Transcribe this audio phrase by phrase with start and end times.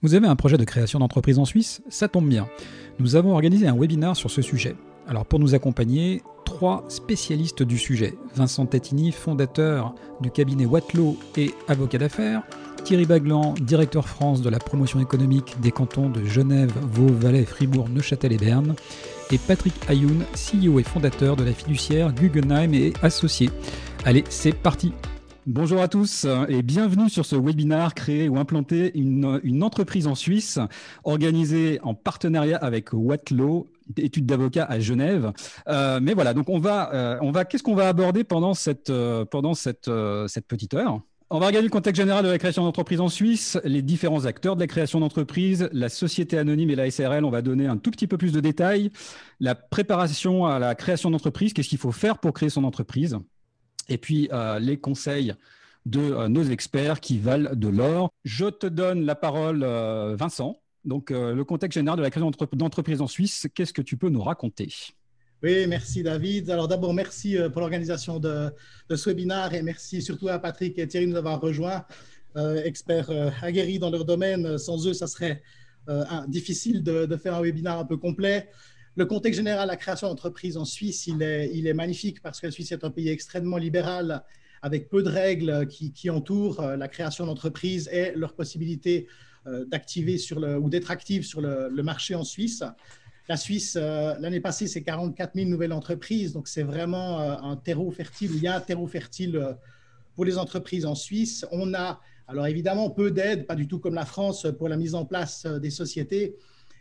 [0.00, 2.46] Vous avez un projet de création d'entreprise en Suisse Ça tombe bien.
[3.00, 4.76] Nous avons organisé un webinar sur ce sujet.
[5.08, 8.14] Alors pour nous accompagner, trois spécialistes du sujet.
[8.36, 12.42] Vincent Tatini, fondateur du cabinet Watlow et avocat d'affaires.
[12.84, 17.88] Thierry Baglan, directeur France de la promotion économique des cantons de Genève, Vaud, Valais, Fribourg,
[17.88, 18.76] Neuchâtel et Berne.
[19.32, 23.50] Et Patrick Ayoun, CEO et fondateur de la fiduciaire Guggenheim et associé.
[24.04, 24.92] Allez, c'est parti
[25.50, 30.58] Bonjour à tous et bienvenue sur ce webinaire créer ou implanter une, entreprise en Suisse,
[31.04, 33.66] organisée en partenariat avec Watlow,
[33.96, 35.32] études d'avocat à Genève.
[35.66, 38.90] Euh, mais voilà, donc on va, euh, on va, qu'est-ce qu'on va aborder pendant cette,
[38.90, 39.90] euh, pendant cette,
[40.26, 41.00] cette petite heure?
[41.30, 44.54] On va regarder le contexte général de la création d'entreprise en Suisse, les différents acteurs
[44.54, 47.24] de la création d'entreprise, la société anonyme et la SRL.
[47.24, 48.90] On va donner un tout petit peu plus de détails.
[49.40, 53.16] La préparation à la création d'entreprise, qu'est-ce qu'il faut faire pour créer son entreprise?
[53.88, 55.34] Et puis euh, les conseils
[55.86, 58.10] de euh, nos experts qui valent de l'or.
[58.24, 60.60] Je te donne la parole, euh, Vincent.
[60.84, 64.22] Donc, le contexte général de la création d'entreprise en Suisse, qu'est-ce que tu peux nous
[64.22, 64.72] raconter?
[65.42, 66.48] Oui, merci David.
[66.48, 68.50] Alors d'abord, merci pour l'organisation de,
[68.88, 71.84] ce webinaire et merci surtout à Patrick et Thierry de nous avoir rejoints,
[72.64, 73.10] experts
[73.42, 74.56] aguerris dans leur domaine.
[74.56, 75.42] Sans eux, ça serait
[76.28, 78.48] difficile de, de, faire un webinaire un peu complet.
[78.98, 82.72] Le contexte général la création d'entreprise en Suisse, il est, magnifique parce que la Suisse
[82.72, 84.24] est un pays extrêmement libéral
[84.60, 89.06] avec peu de règles qui, entourent euh, la création d'entreprises et leur possibilité
[89.46, 90.16] euh, d'activer
[90.60, 92.64] ou d'être active sur le, marché en Suisse.
[93.28, 97.92] La Suisse, euh, l'année passée, c'est 44 000 nouvelles entreprises, donc c'est vraiment un terreau
[97.92, 98.32] fertile.
[98.34, 99.40] Il y a un terreau fertile
[100.16, 101.46] pour les entreprises en Suisse.
[101.52, 104.96] On a, alors évidemment, peu d'aide, pas du tout comme la France, pour la mise
[104.96, 106.34] en place des sociétés.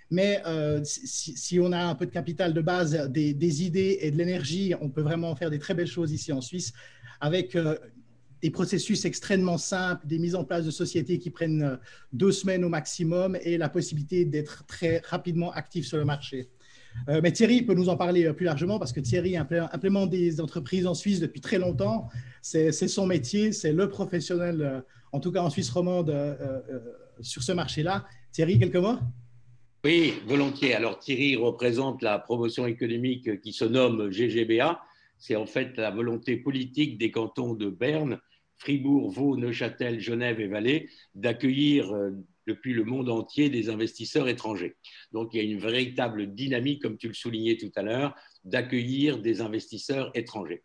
[0.09, 4.17] Mais euh, si, on a un peu de capital de base, des, idées et de
[4.17, 6.73] l'énergie, on peut vraiment faire des très belles choses ici en Suisse
[7.19, 7.75] avec euh,
[8.41, 11.75] des processus extrêmement simples, des mises en place de sociétés qui prennent euh,
[12.13, 16.49] deux semaines au maximum et la possibilité d'être très rapidement actif sur le marché.
[17.07, 20.95] mais Thierry peut nous en parler plus largement parce que Thierry implémente des entreprises en
[20.95, 22.09] Suisse depuis très longtemps.
[22.41, 26.11] C'est son métier, c'est le professionnel, en tout cas en Suisse romande,
[27.21, 28.05] sur ce marché-là.
[28.31, 28.97] Thierry, quelques mots?
[29.87, 30.73] Oui, volontiers.
[30.73, 34.81] Alors Thierry représente la promotion économique qui se nomme GGBA.
[35.17, 38.19] C'est en fait la volonté politique des cantons de Berne,
[38.57, 42.11] Fribourg, Vaud, Neuchâtel, Genève et Valais d'accueillir euh,
[42.47, 44.75] depuis le monde entier des investisseurs étrangers.
[45.13, 49.19] Donc il y a une véritable dynamique, comme tu le soulignais tout à l'heure, d'accueillir
[49.19, 50.63] des investisseurs étrangers.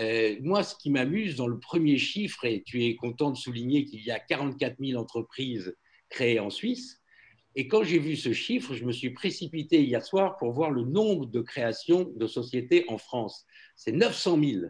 [0.00, 3.84] Euh, moi, ce qui m'amuse dans le premier chiffre, et tu es content de souligner
[3.84, 5.76] qu'il y a 44 000 entreprises
[6.08, 7.00] créées en Suisse,
[7.58, 10.84] et quand j'ai vu ce chiffre, je me suis précipité hier soir pour voir le
[10.84, 13.46] nombre de créations de sociétés en France.
[13.76, 14.66] C'est 900 000.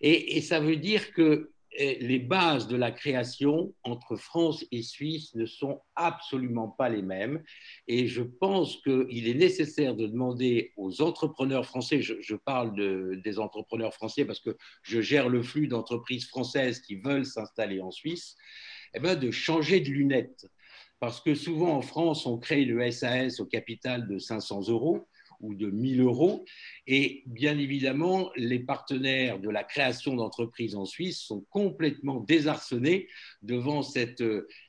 [0.00, 5.32] Et, ça veut dire que eh, les bases de la création entre France et Suisse
[5.36, 7.40] ne sont absolument pas les mêmes.
[7.86, 12.74] Et je pense qu'il est nécessaire de demander aux entrepreneurs français, je, parle
[13.22, 17.92] des entrepreneurs français parce que je gère le flux d'entreprises françaises qui veulent s'installer en
[17.92, 18.34] Suisse,
[18.94, 20.46] eh ben, de changer de lunettes
[21.00, 25.08] parce que souvent en France, on crée le SAS au capital de 500 euros
[25.40, 26.44] ou de 1000 euros.
[26.86, 33.08] Et bien évidemment, les partenaires de la création d'entreprises en Suisse sont complètement désarçonnés
[33.40, 34.22] devant cette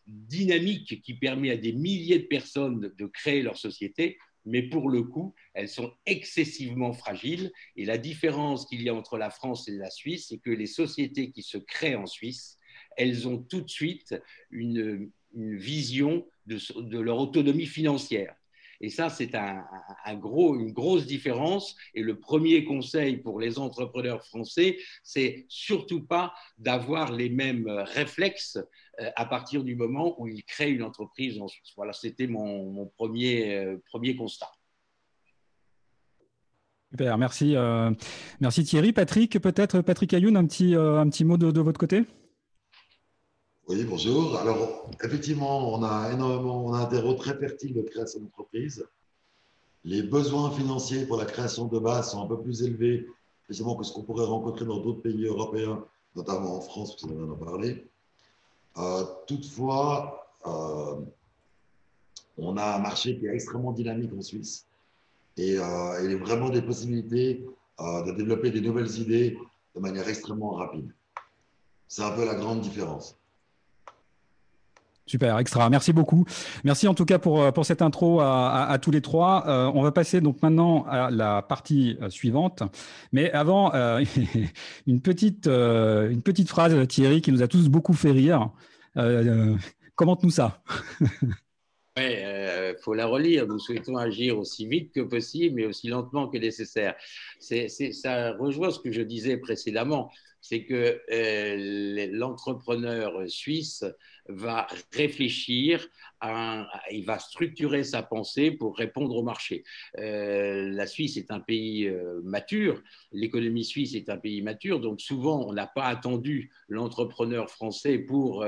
[0.07, 4.17] dynamique qui permet à des milliers de personnes de créer leur société.
[4.45, 7.51] Mais pour le coup, elles sont excessivement fragiles.
[7.75, 10.65] Et la différence qu'il y a entre la France et la Suisse, c'est que les
[10.65, 12.57] sociétés qui se créent en Suisse,
[12.97, 14.15] elles ont tout de suite
[14.49, 18.35] une, une vision de, leur autonomie financière.
[18.83, 19.63] Et ça, c'est un,
[20.15, 21.75] gros, une grosse différence.
[21.93, 28.57] Et le premier conseil pour les entrepreneurs français, c'est surtout pas d'avoir les mêmes réflexes
[28.99, 31.73] euh, à partir du moment où ils créent une entreprise en Suisse.
[31.75, 34.51] Voilà, c'était mon, premier, euh, premier constat.
[36.89, 37.91] Super, merci, euh,
[38.41, 38.93] merci Thierry.
[38.93, 42.03] Patrick, peut-être Patrick Ayoun, un petit, un petit mot de votre côté?
[43.67, 44.37] Oui, bonjour.
[44.37, 48.85] Alors, effectivement, on a énormément, on a un terreau très fertile de création d'entreprise.
[49.83, 53.07] Les besoins financiers pour la création de base sont un peu plus élevés,
[53.45, 55.83] précisément que ce qu'on pourrait rencontrer dans d'autres pays européens,
[56.15, 57.87] notamment en France, vous en avez parlé.
[58.77, 60.95] Euh, toutefois, euh,
[62.37, 64.65] on a un marché qui est extrêmement dynamique en Suisse
[65.37, 67.45] et euh, il y a vraiment des possibilités
[67.79, 69.39] de développer des nouvelles idées
[69.75, 70.93] de manière extrêmement rapide.
[71.87, 73.17] C'est un peu la grande différence.
[75.11, 75.69] Super, extra.
[75.69, 76.23] Merci beaucoup.
[76.63, 79.43] Merci en tout cas pour, euh, pour cette intro à, tous les trois.
[79.45, 82.63] Euh, on va passer donc maintenant à la partie euh, suivante.
[83.11, 83.73] Mais avant,
[84.87, 88.51] une, petite, une petite phrase, Thierry, qui nous a tous beaucoup fait rire.
[89.95, 90.63] Commente-nous ça?
[91.97, 93.47] Il faut la relire.
[93.47, 96.95] Nous souhaitons agir aussi vite que possible, mais aussi lentement que nécessaire.
[97.37, 100.09] C'est, ça rejoint ce que je disais précédemment
[100.41, 100.99] c'est que
[102.11, 103.85] l'entrepreneur suisse
[104.27, 105.87] va réfléchir,
[106.91, 109.63] il va structurer sa pensée pour répondre au marché.
[109.97, 112.81] Euh, la Suisse est un pays euh, mature,
[113.11, 118.45] l'économie suisse est un pays mature, donc souvent on n'a pas attendu l'entrepreneur français pour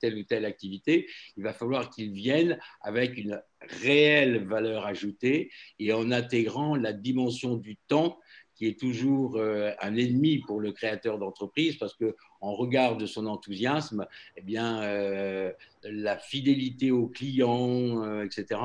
[0.00, 1.08] telle ou telle activité.
[1.36, 7.56] Il va falloir qu'il vienne avec une réelle valeur ajoutée et en intégrant la dimension
[7.56, 8.18] du temps
[8.58, 13.06] qui est toujours euh, un ennemi pour le créateur d'entreprise parce que en regard de
[13.06, 14.06] son enthousiasme,
[14.36, 15.52] eh bien, euh,
[15.84, 18.60] la fidélité aux clients, euh, etc.,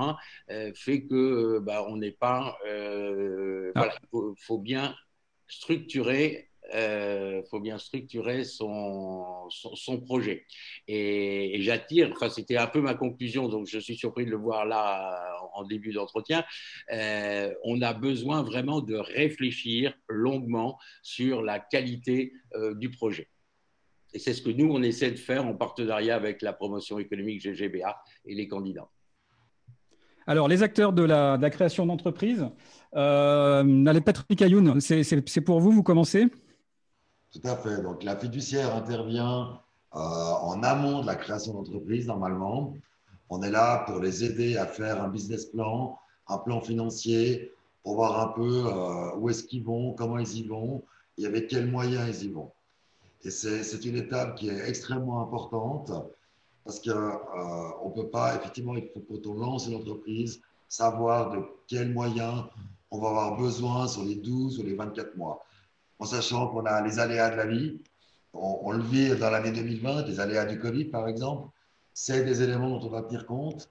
[0.76, 2.58] fait que bah, on n'est pas.
[2.66, 3.72] Ah.
[3.76, 4.96] Voilà, il faut, bien
[5.48, 10.46] structurer euh, faut bien structurer son, son, projet.
[10.88, 14.66] Et, j'attire, enfin c'était un peu ma conclusion, donc je suis surpris de le voir
[14.66, 15.22] là
[15.54, 16.44] en début d'entretien,
[16.92, 23.28] euh, on a besoin vraiment de réfléchir longuement sur la qualité euh, du projet.
[24.14, 27.42] Et c'est ce que nous, on essaie de faire en partenariat avec la promotion économique
[27.42, 28.90] GGBA et les candidats.
[30.26, 32.48] Alors, les acteurs de la, création d'entreprise,
[32.94, 36.30] allez, Patrick Ayoun, c'est pour vous, vous commencez?
[37.34, 37.82] Tout à fait.
[37.82, 39.60] Donc, la fiduciaire intervient
[39.96, 42.74] euh, en amont de la création d'entreprise, normalement.
[43.30, 45.98] On est là pour les aider à faire un business plan,
[46.28, 47.52] un plan financier,
[47.84, 50.84] pour voir un peu euh, où est-ce qu'ils vont, comment ils y vont
[51.18, 52.52] et avec quels moyens ils y vont.
[53.24, 55.92] Et c'est une étape qui est extrêmement importante
[56.66, 61.92] parce qu'on euh, ne peut pas, effectivement, quand on lance une entreprise, savoir de quels
[61.92, 62.46] moyens
[62.92, 65.44] on va avoir besoin sur les 12 ou les 24 mois
[66.04, 67.80] en sachant qu'on a les aléas de la vie.
[68.34, 71.50] On, le vit dans l'année 2020, les aléas du Covid, par exemple.
[71.94, 73.70] C'est des éléments dont on va tenir compte.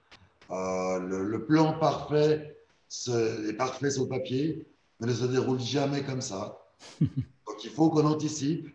[0.49, 2.57] Euh, le, plan parfait
[3.07, 4.65] est parfait sur le papier,
[4.99, 6.57] mais ne se déroule jamais comme ça.
[7.01, 8.67] Donc il faut qu'on anticipe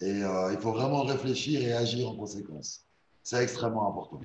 [0.00, 2.86] et euh, il faut vraiment réfléchir et agir en conséquence.
[3.22, 4.20] C'est extrêmement important.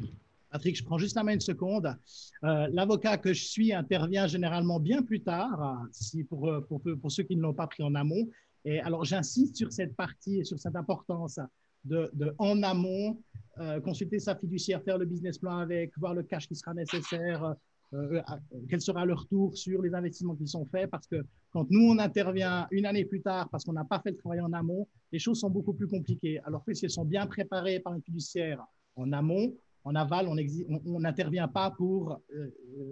[0.50, 1.95] Patrick, je prends juste la main une seconde.
[2.44, 7.24] Euh, l'avocat que je suis intervient généralement bien plus tard, si pour, pour, pour ceux
[7.24, 8.27] qui ne l'ont pas pris en amont.
[8.66, 11.40] Et alors, j'insiste sur cette partie et sur cette importance
[11.84, 13.19] de, en amont,
[13.60, 17.44] euh, consulter sa fiduciaire, faire le business plan avec, voir le cash qui sera nécessaire,
[17.44, 17.54] euh,
[17.94, 18.22] euh,
[18.69, 22.00] quel sera le retour sur les investissements qui sont faits, parce que quand nous, on
[22.00, 25.19] intervient une année plus tard parce qu'on n'a pas fait le travail en amont, les
[25.19, 26.40] choses sont beaucoup plus compliquées.
[26.46, 28.63] Alors que si elles sont bien préparées par une fiduciaire
[28.96, 29.54] en amont,
[29.84, 32.22] en aval, on n'intervient pas pour,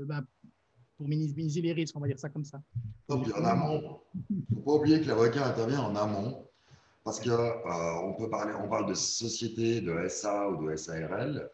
[0.07, 0.23] bah,
[0.99, 2.59] pour minimiser les risques, on va dire ça comme ça.
[3.07, 6.43] Non, puis en amont, il ne faut pas oublier que l'avocat intervient en amont,
[7.05, 8.27] parce qu'on euh,
[8.69, 11.49] parle de société, de SA ou de SARL.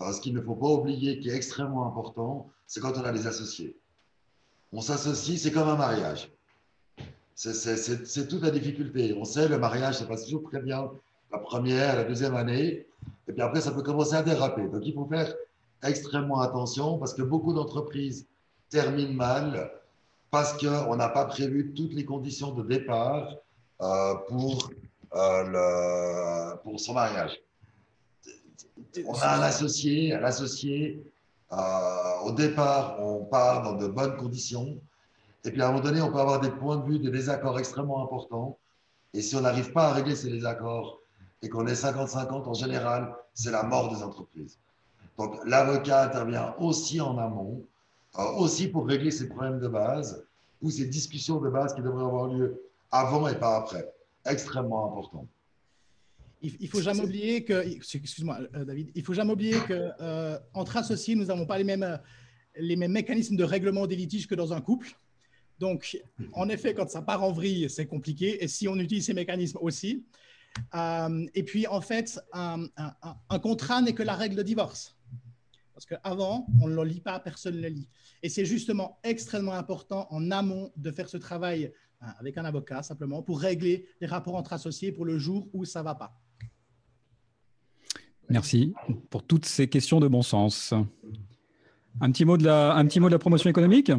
[0.00, 3.26] Ce qu'il ne faut pas oublier, qui est extrêmement important, c'est quand on a des
[3.26, 3.76] associés.
[4.72, 6.32] On s'associe, c'est comme un mariage.
[7.34, 9.14] C'est toute la difficulté.
[9.20, 10.90] On sait, le mariage, ça passe toujours très bien
[11.30, 12.86] la première, la deuxième année,
[13.28, 14.66] et puis après, ça peut commencer à déraper.
[14.66, 15.30] Donc, il faut faire
[15.82, 18.26] extrêmement attention parce que beaucoup d'entreprises
[18.70, 19.70] termine mal
[20.30, 23.36] parce qu'on n'a pas prévu toutes les conditions de départ
[23.80, 24.70] euh, pour,
[25.14, 27.40] euh, le, pour son mariage.
[29.06, 31.02] On a un associé, un associé
[31.52, 31.56] euh,
[32.24, 34.76] au départ, on part dans de bonnes conditions,
[35.44, 37.58] et puis à un moment donné, on peut avoir des points de vue, des désaccords
[37.58, 38.58] extrêmement importants,
[39.14, 41.00] et si on n'arrive pas à régler ces désaccords,
[41.40, 44.58] et qu'on est 50-50 en général, c'est la mort des entreprises.
[45.16, 47.62] Donc l'avocat intervient aussi en amont
[48.14, 50.24] aussi pour régler ces problèmes de base
[50.60, 52.60] ou ces discussions de base qui devraient avoir lieu
[52.90, 53.92] avant et pas après.
[54.26, 55.26] Extrêmement important.
[56.40, 60.38] Il, ne faut jamais oublier que, excuse-moi euh, David, il faut jamais oublier que euh,
[60.54, 61.96] entre associés, nous n'avons pas les mêmes, euh,
[62.56, 64.96] les mêmes mécanismes de règlement des litiges que dans un couple.
[65.58, 66.00] Donc,
[66.34, 68.44] en effet, quand ça part en vrille, c'est compliqué.
[68.44, 70.04] Et si on utilise ces mécanismes aussi.
[70.72, 72.66] et puis, en fait, un,
[73.28, 74.96] un contrat n'est que la règle de divorce.
[75.78, 77.88] Parce qu'avant, on ne le lit pas, personne ne le lit.
[78.24, 82.82] Et c'est justement extrêmement important en amont de faire ce travail hein, avec un avocat,
[82.82, 86.20] simplement, pour régler les rapports entre associés pour le jour où ça ne va pas.
[88.28, 88.74] Merci
[89.08, 90.74] pour toutes ces questions de bon sens.
[92.00, 93.92] Un petit mot de la, un petit mot de la promotion économique?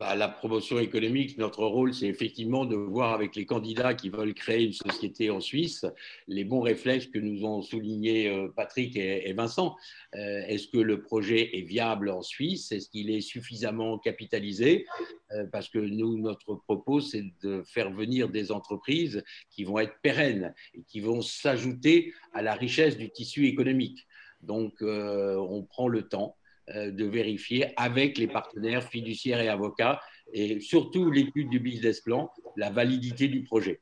[0.00, 4.32] Bah, la promotion économique, notre rôle, c'est effectivement de voir avec les candidats qui veulent
[4.32, 5.84] créer une société en Suisse
[6.28, 9.76] les bons réflexes que nous ont soulignés euh, Patrick et Vincent.
[10.14, 12.70] Euh, est-ce que le projet est viable en Suisse?
[12.70, 14.86] Est-ce qu'il est suffisamment capitalisé?
[15.32, 19.96] Euh, Parce que nous, notre propos, c'est de faire venir des entreprises qui vont être
[20.00, 24.06] pérennes et qui vont s'ajouter à la richesse du tissu économique.
[24.42, 26.37] Donc, on prend le temps
[26.74, 30.00] de vérifier avec les partenaires fiduciaires et avocats,
[30.32, 33.80] et surtout l'étude du business plan, la validité du projet.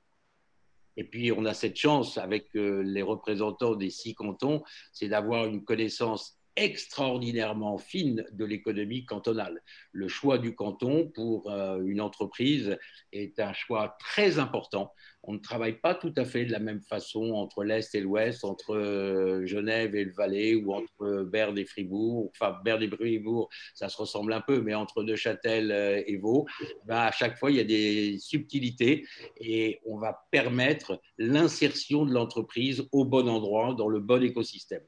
[0.96, 4.62] Et puis, on a cette chance avec les représentants des six cantons,
[4.92, 9.62] c'est d'avoir une connaissance extraordinairement fine de l'économie cantonale.
[9.92, 12.78] Le choix du canton pour euh, une entreprise
[13.12, 14.92] est un choix très important.
[15.22, 18.44] On ne travaille pas tout à fait de la même façon entre l'Est et l'Ouest,
[18.44, 22.30] entre euh, Genève et le Valais ou entre Berne et Fribourg.
[22.34, 26.46] Enfin, Berne et Fribourg, ça se ressemble un peu, mais entre Neuchâtel euh, et Vaud,
[26.86, 29.06] ben, à chaque fois, il y a des subtilités
[29.38, 34.82] et on va permettre l'insertion de l'entreprise au bon endroit, dans le bon écosystème.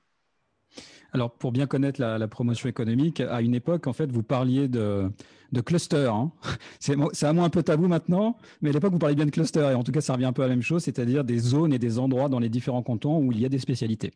[1.12, 5.10] Alors, pour bien connaître la, promotion économique, à une époque, en fait, vous parliez de,
[5.64, 6.10] cluster.
[6.12, 6.30] Hein.
[6.80, 9.60] C'est un mot un peu tabou maintenant, mais à l'époque, vous parliez bien de cluster.
[9.60, 11.72] Et en tout cas, ça revient un peu à la même chose, c'est-à-dire des zones
[11.72, 14.12] et des endroits dans les différents cantons où il y a des spécialités.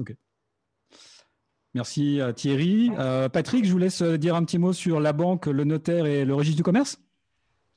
[0.00, 0.14] OK.
[1.74, 2.90] Merci Thierry.
[2.98, 6.24] Euh, Patrick, je vous laisse dire un petit mot sur la banque, le notaire et
[6.24, 6.98] le registre du commerce.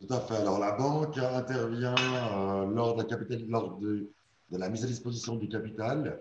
[0.01, 0.35] Tout à fait.
[0.35, 3.05] Alors, la banque intervient euh, lors, de,
[3.47, 4.09] lors de,
[4.51, 6.19] la mise à disposition du capital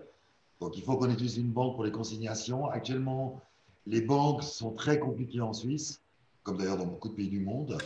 [0.61, 2.67] donc il faut qu'on utilise une banque pour les consignations.
[2.67, 3.41] Actuellement,
[3.87, 6.01] les banques sont très compliquées en Suisse,
[6.43, 7.79] comme d'ailleurs dans beaucoup de pays du monde.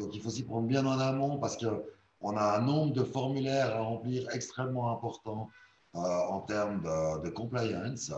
[0.00, 3.76] Donc il faut s'y prendre bien en amont parce qu'on a un nombre de formulaires
[3.76, 5.48] à remplir extrêmement important
[5.94, 6.82] euh, en termes
[7.22, 8.12] de, compliance.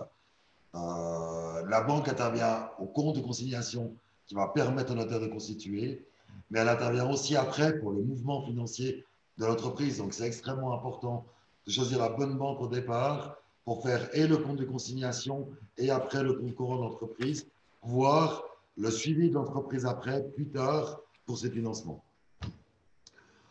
[0.75, 3.95] Euh, la banque intervient au compte de consignation
[4.26, 6.07] qui va permettre au notaire de constituer,
[6.50, 9.04] mais elle intervient aussi après pour le mouvement financier
[9.37, 9.99] de l'entreprise.
[9.99, 11.26] Donc c'est extrêmement important
[11.66, 13.37] de choisir la bonne banque au départ
[13.76, 15.48] faire et le compte de consignation
[15.78, 17.46] et après le compte courant d'entreprise,
[17.82, 18.44] voire
[18.76, 22.02] le suivi de l'entreprise après, plus tard, pour ses financements.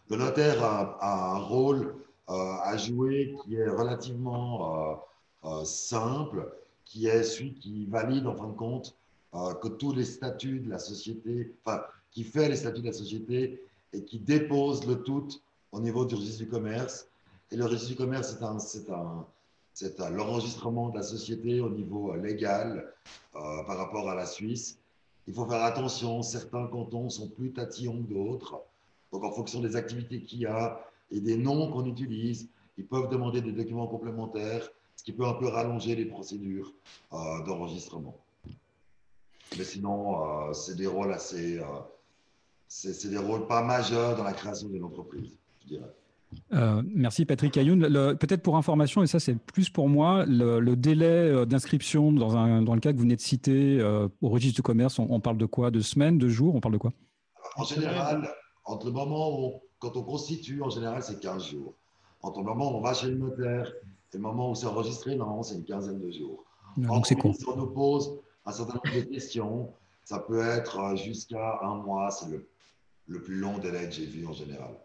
[0.10, 1.96] Le notaire a, un rôle
[2.30, 2.34] euh,
[2.64, 4.96] à jouer qui est relativement euh,
[5.46, 6.52] euh, simple,
[6.84, 8.96] qui est celui qui valide en fin de compte
[9.62, 13.64] que tous les statuts de la société, enfin, qui fait les statuts de la société
[13.94, 15.28] et qui dépose le tout
[15.72, 17.08] au niveau du registre du commerce.
[17.52, 19.28] Et le registre du commerce, c'est un
[19.80, 22.94] c'est l'enregistrement de la société au niveau euh, légal
[23.36, 24.78] euh, par rapport à la Suisse.
[25.26, 28.62] Il faut faire attention, certains cantons sont plus tatillons que d'autres.
[29.14, 33.08] Donc en fonction des activités qu'il y a et des noms qu'on utilise, ils peuvent
[33.08, 36.74] demander des documents complémentaires, ce qui peut un peu rallonger les procédures
[37.14, 38.18] euh, d'enregistrement.
[39.58, 41.60] Mais sinon, c'est des rôles assez...
[42.68, 45.32] c'est des rôles pas majeurs dans la création d'une entreprise,
[45.64, 45.92] je dirais.
[46.54, 47.82] Euh, merci Patrick Ayoun.
[48.18, 52.74] Peut-être pour information, et ça c'est plus pour moi, le, délai euh, d'inscription dans, dans
[52.74, 55.46] le cas que vous venez de citer euh, au registre du commerce, on, parle de
[55.46, 55.72] quoi?
[55.72, 56.92] De semaines, de jours On parle de quoi?
[57.56, 58.30] En général,
[58.66, 61.74] entre le moment où, quand on constitue, en général c'est 15 jours.
[62.22, 63.72] Entre le moment où on va chez le notaire
[64.14, 66.44] et le moment où c'est enregistré, normalement c'est une quinzaine de jours.
[66.78, 67.36] donc c'est court.
[67.36, 69.72] Si on nous pose un certain nombre de questions,
[70.04, 72.48] ça peut être jusqu'à un mois, c'est le,
[73.08, 74.76] le plus long délai que j'ai vu en général.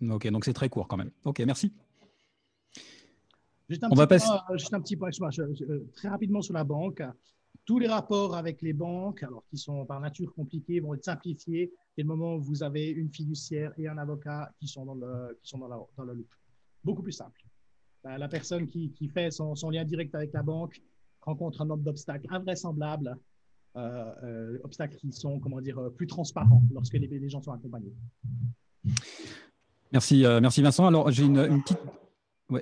[0.00, 1.10] Ok, donc c'est très court quand même.
[1.24, 1.72] Ok, merci.
[3.68, 5.10] Juste un, petit, point, juste un petit point,
[5.94, 7.02] très rapidement sur la banque.
[7.66, 11.70] Tous les rapports avec les banques, alors qui sont par nature compliqués, vont être simplifiés
[11.94, 15.38] dès le moment où vous avez une fiduciaire et un avocat qui sont dans le,
[15.42, 16.34] qui sont dans la, dans loupe.
[16.82, 17.42] Beaucoup plus simple.
[18.04, 20.80] La personne qui, qui fait son, son, lien direct avec la banque
[21.20, 23.18] rencontre un nombre d'obstacles invraisemblables,
[23.76, 27.92] euh, euh, obstacles qui sont, comment dire, plus transparents lorsque les, les gens sont accompagnés.
[29.92, 30.86] Merci, euh, merci Vincent.
[30.86, 31.78] Alors, j'ai une, petite.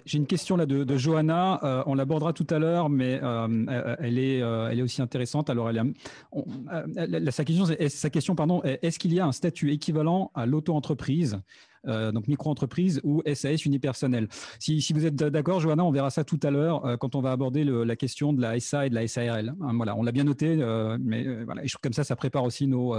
[0.04, 1.60] j'ai une question là de, Johanna.
[1.64, 5.50] Euh, on l'abordera tout à l'heure, mais euh, elle, est, elle est aussi intéressante.
[5.50, 10.30] Alors, elle, sa question, est, sa question, pardon, est-ce qu'il y a un statut équivalent
[10.34, 11.38] à l'auto-entreprise,
[11.84, 14.28] donc micro-entreprise ou SAS unipersonnel?
[14.60, 17.32] Si, si, vous êtes d'accord, Johanna, on verra ça tout à l'heure quand on va
[17.32, 19.52] aborder la question de la SA et de la SARL.
[19.60, 20.54] Hein, voilà, on l'a bien noté,
[21.00, 22.94] mais voilà, et je trouve comme ça, ça prépare aussi nos,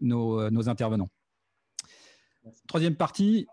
[0.00, 1.10] nos, nos intervenants.
[2.66, 3.46] Troisième partie,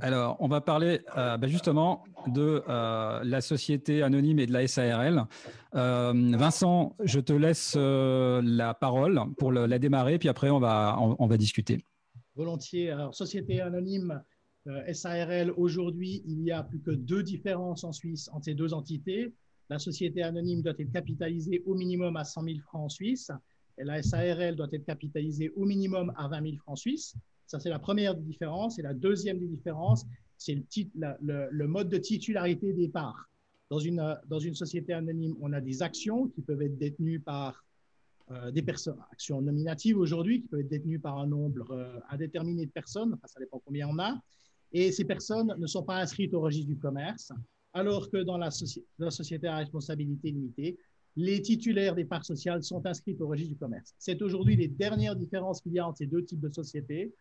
[0.00, 4.66] alors, on va parler euh, bah, justement de euh, la société anonyme et de la
[4.66, 5.24] SARL.
[5.74, 11.84] Euh, Vincent, je te laisse la parole pour la démarrer, puis après on va, discuter.
[12.34, 12.90] Volontiers.
[12.90, 14.22] Alors, société anonyme,
[14.92, 19.32] SARL, aujourd'hui, il y a plus que deux différences en Suisse entre ces deux entités.
[19.70, 23.30] La société anonyme doit être capitalisée au minimum à 100 000 francs en Suisse
[23.78, 27.16] et la SARL doit être capitalisée au minimum à 20 000 francs suisses.
[27.46, 28.78] Ça, c'est la première des différences.
[28.78, 30.04] Et la deuxième des différences,
[30.36, 30.62] c'est
[30.94, 33.28] le, mode de titularité des parts.
[33.70, 37.64] Dans une, dans une société anonyme, on a des actions qui peuvent être détenues par
[38.30, 42.66] euh, des personnes, actions nominatives aujourd'hui, qui peuvent être détenues par un nombre euh, indéterminé
[42.66, 44.20] de personnes, enfin, ça dépend combien on a.
[44.72, 47.32] Et ces personnes ne sont pas inscrites au registre du commerce.
[47.72, 48.50] alors que dans la,
[48.98, 50.76] la société à responsabilité limitée,
[51.16, 53.94] les titulaires des parts sociales sont inscrits au registre du commerce.
[53.98, 57.14] C'est aujourd'hui les dernières différences qu'il y a entre ces deux types de sociétés.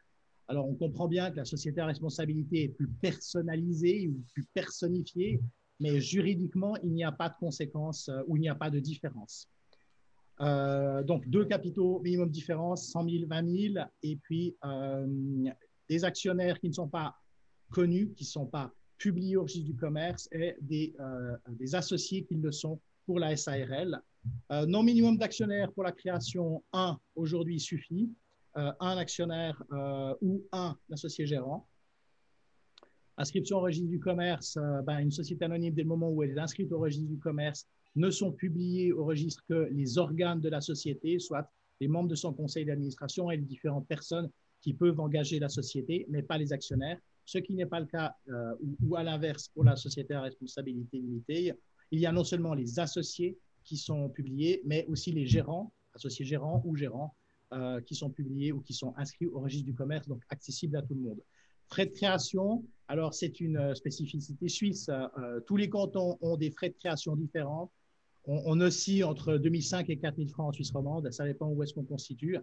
[0.48, 5.40] Alors, on comprend bien que la société à responsabilité est plus personnalisée ou plus personnifiée,
[5.80, 8.80] mais juridiquement, il n'y a pas de conséquences euh, ou il n'y a pas de
[8.80, 9.50] différence.
[10.42, 15.50] Euh, donc, deux capitaux minimum différence, 100 000, 20 000, et puis euh,
[15.90, 17.16] des actionnaires qui ne sont pas
[17.72, 20.96] connus, qui ne sont pas publiés au registre du commerce, et des,
[21.74, 24.02] associés qui le sont pour la SARL.
[24.68, 28.10] non minimum d'actionnaires pour la création, 1 aujourd'hui suffit.
[28.58, 31.68] Euh, un actionnaire euh, ou un associé gérant.
[33.18, 36.30] Inscription au registre du commerce, euh, ben, une société anonyme, dès le moment où elle
[36.30, 40.48] est inscrite au registre du commerce, ne sont publiés au registre que les organes de
[40.48, 44.30] la société, soit les membres de son conseil d'administration et les différentes personnes
[44.62, 47.00] qui peuvent engager la société, mais pas les actionnaires.
[47.26, 48.16] Ce qui n'est pas le cas,
[48.82, 51.54] ou, à l'inverse, pour la société à responsabilité limitée,
[51.92, 56.26] il y a non seulement les associés qui sont publiés, mais aussi les gérants, associés
[56.26, 57.16] gérants ou gérants,
[57.54, 60.82] euh, qui sont publiés ou qui sont inscrits au registre du commerce, donc accessibles à
[60.82, 61.20] tout le monde.
[61.68, 64.90] Frais de création, alors c'est une euh, spécificité suisse.
[64.90, 67.72] Euh, tous les cantons ont des frais de création différents.
[68.25, 71.12] On, oscille entre 2005 et 4000 francs en Suisse romande.
[71.12, 72.40] Ça dépend où est-ce qu'on constitue.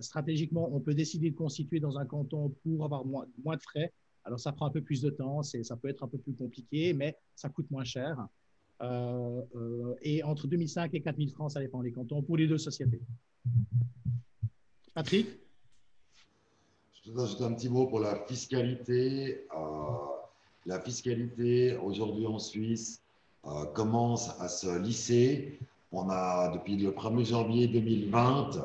[0.00, 3.92] stratégiquement, on peut décider de constituer dans un canton pour avoir moins, de frais.
[4.24, 6.94] Alors, ça prend un peu plus de temps, ça peut être un peu plus compliqué,
[6.94, 8.26] mais ça coûte moins cher.
[10.00, 13.02] et entre 2005 et 4000 francs, ça dépend des cantons pour les deux sociétés.
[14.98, 15.28] Patrick
[17.06, 19.46] Je te ajouter un petit mot pour la fiscalité.
[19.56, 19.60] Euh,
[20.66, 23.00] la fiscalité aujourd'hui en Suisse
[23.46, 25.60] euh, commence à se lisser.
[25.92, 28.60] On a, depuis le 1er janvier 2020, euh,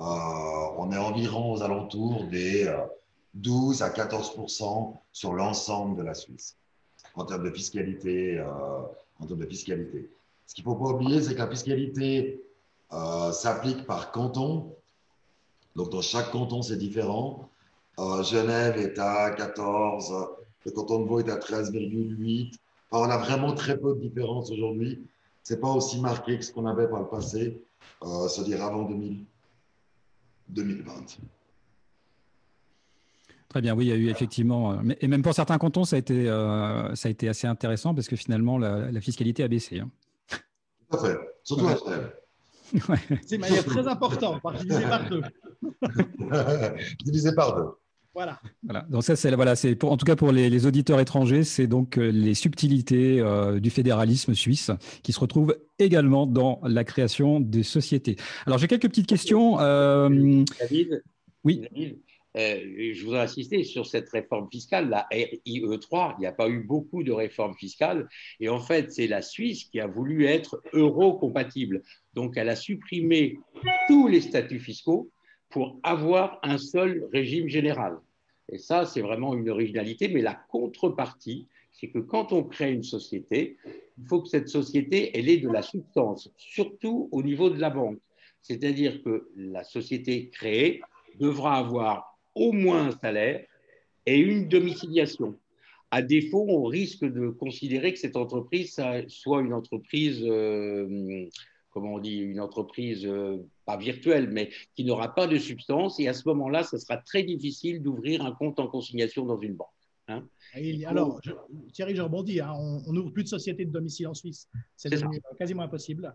[0.00, 2.68] on est environ aux alentours des
[3.34, 4.36] 12 à 14
[5.12, 6.56] sur l'ensemble de la Suisse
[7.14, 8.42] en termes de fiscalité.
[9.20, 10.10] en termes de fiscalité.
[10.48, 12.42] Ce qu'il ne faut pas oublier, c'est que la fiscalité
[13.30, 14.74] s'applique par canton
[15.76, 17.48] donc, dans chaque canton, c'est différent.
[17.98, 20.12] Euh, Genève est à 14,
[20.64, 22.54] le canton de Vaud est à 13,8.
[22.92, 25.06] on a vraiment très peu de différence aujourd'hui.
[25.42, 27.62] Ce n'est pas aussi marqué que ce qu'on avait par le passé,
[28.02, 29.24] euh, c'est-à-dire avant 2000,
[30.48, 30.92] 2020.
[33.48, 35.96] Très bien, oui, il y a eu effectivement, euh, et même pour certains cantons, ça
[35.96, 39.80] a été, euh, ça a été assez intéressant parce que finalement, la, fiscalité a baissé.
[39.80, 39.90] Hein.
[40.88, 42.19] Tout à fait, surtout à Genève.
[43.26, 45.22] C'est une manière très importante, par divisé par deux.
[47.04, 47.68] divisé par deux.
[48.12, 48.40] Voilà.
[48.64, 48.86] voilà.
[48.90, 52.10] Donc ça, c'est voilà, c'est en tout cas pour les, auditeurs étrangers, c'est donc euh,
[52.10, 54.72] les subtilités euh, du fédéralisme suisse
[55.04, 58.16] qui se retrouvent également dans la création des sociétés.
[58.46, 59.60] Alors j'ai quelques petites questions.
[59.60, 61.04] Euh, David.
[61.44, 61.62] Oui.
[62.36, 66.14] Euh, je voudrais insister sur cette réforme fiscale, la RIE3.
[66.18, 68.08] Il n'y a pas eu beaucoup de réformes fiscales.
[68.38, 71.82] Et en fait, c'est la Suisse qui a voulu être euro-compatible.
[72.14, 73.38] Donc, elle a supprimé
[73.88, 75.10] tous les statuts fiscaux
[75.48, 77.98] pour avoir un seul régime général.
[78.52, 80.08] Et ça, c'est vraiment une originalité.
[80.08, 83.56] Mais la contrepartie, c'est que quand on crée une société,
[83.98, 87.70] il faut que cette société, elle ait de la substance, surtout au niveau de la
[87.70, 87.98] banque.
[88.42, 90.80] C'est-à-dire que la société créée
[91.18, 92.09] devra avoir
[92.40, 93.44] au moins un salaire
[94.06, 95.38] et une domiciliation.
[95.90, 101.26] À défaut, on risque de considérer que cette entreprise soit une entreprise, euh,
[101.70, 106.00] comment on dit, une entreprise euh, pas virtuelle, mais qui n'aura pas de substance.
[106.00, 109.54] Et à ce moment-là, ce sera très difficile d'ouvrir un compte en consignation dans une
[109.54, 109.68] banque.
[110.08, 110.24] Hein.
[110.86, 111.20] Alors,
[111.72, 112.40] Thierry, je rebondis.
[112.40, 112.54] Hein.
[112.54, 114.48] on n'ouvre plus de société de domicile en Suisse.
[114.76, 114.90] C'est
[115.38, 116.14] quasiment impossible.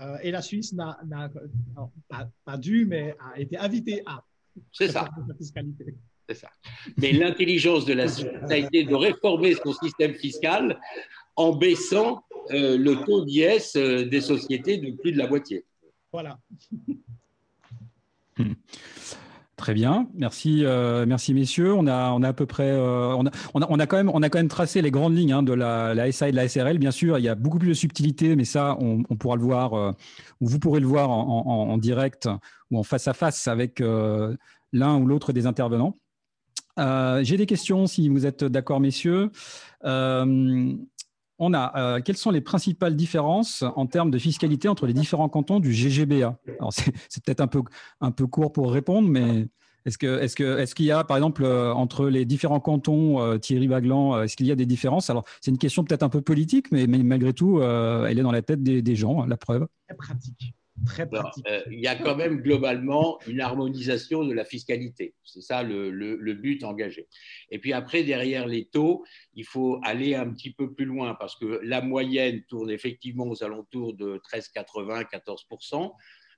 [0.00, 0.98] Euh, et la Suisse n'a
[2.08, 4.24] pas, pas, dû, mais a été invitée à
[4.72, 5.08] c'est ça.
[6.28, 6.50] C'est ça.
[6.98, 10.80] Mais l'intelligence de la Suisse a été de réformer son système fiscal
[11.36, 15.64] en baissant euh, le taux d'IS euh, des sociétés de plus de la moitié.
[16.12, 16.38] Voilà.
[19.56, 21.74] Très bien, merci, euh, merci messieurs.
[21.74, 24.28] On a, on a à peu près, on, a, on, a, quand même, on a
[24.28, 26.78] quand même tracé les grandes lignes hein, de la, SA et de la SRL.
[26.78, 29.74] Bien sûr, il y a beaucoup plus de subtilité, mais ça, on, pourra le voir,
[30.40, 32.28] ou vous pourrez le voir en, direct
[32.70, 33.80] ou en face à face avec
[34.72, 35.96] l'un ou l'autre des intervenants.
[36.78, 39.30] Euh, j'ai des questions, si vous êtes d'accord, messieurs.
[41.42, 44.92] Euh, on a, euh, quelles sont les principales différences en termes de fiscalité entre les
[44.92, 47.62] différents cantons du GGBA Alors, c'est peut-être un peu,
[48.00, 49.48] un peu court pour répondre, mais
[49.84, 53.66] est-ce qu'il est que, est qu'il y a, par exemple, entre les différents cantons, Thierry
[53.66, 55.10] Baglan, est-ce qu'il y a des différences?
[55.10, 58.42] Alors, c'est une question peut-être un peu politique, mais, malgré tout, elle est dans la
[58.42, 59.66] tête des, gens, la preuve.
[59.88, 60.54] Très pratique.
[60.84, 61.44] Très pratique.
[61.48, 65.14] Euh, il y a quand même globalement une harmonisation de la fiscalité.
[65.24, 67.08] C'est ça le, le, but engagé.
[67.50, 71.36] Et puis après, derrière les taux, il faut aller un petit peu plus loin parce
[71.36, 75.46] que la moyenne tourne effectivement aux alentours de 13,80, 14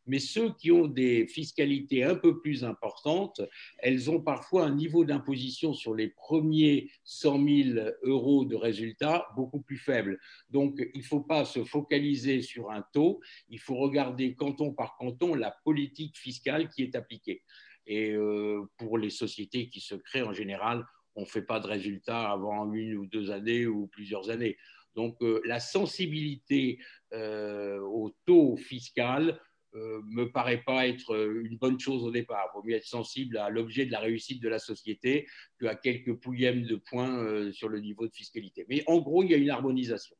[0.07, 3.40] mais ceux qui ont des fiscalités un peu plus importantes,
[3.79, 9.61] elles ont parfois un niveau d'imposition sur les premiers 100 000 euros de résultats beaucoup
[9.61, 10.19] plus faible.
[10.51, 14.97] Donc, il ne faut pas se focaliser sur un taux, il faut regarder canton par
[14.97, 17.43] canton la politique fiscale qui est appliquée.
[17.87, 20.87] Et euh, pour les sociétés qui se créent en général,
[21.17, 24.57] on ne fait pas de résultats avant une ou deux années ou plusieurs années.
[24.95, 26.79] Donc, euh, la sensibilité
[27.12, 29.40] euh, au taux fiscal
[29.77, 32.47] euh, me paraît pas être euh, une bonne chose au départ.
[32.53, 35.27] Il vaut mieux être sensible à l'objet de la réussite de la société
[35.61, 38.67] qu'à quelques pouillèmes de points euh, sur le niveau de fiscalité.
[38.69, 40.15] Mais en gros, il y a une harmonisation.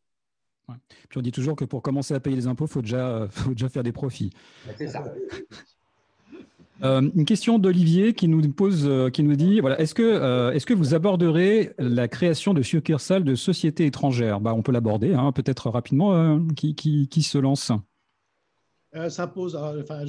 [1.09, 3.51] Puis on dit toujours que pour commencer à payer les impôts, il faut déjà, faut
[3.51, 4.31] déjà faire des profits.
[4.77, 5.05] C'est ça.
[6.83, 10.95] une question d'Olivier qui nous pose, qui nous dit voilà, est-ce que, est-ce que vous
[10.95, 14.40] aborderez la création de succursales de sociétés étrangères?
[14.40, 16.40] Bah, On peut l'aborder, hein, peut-être rapidement.
[16.57, 17.71] qui, qui, qui, se lance
[18.96, 20.04] euh, ça pose, euh, enfin,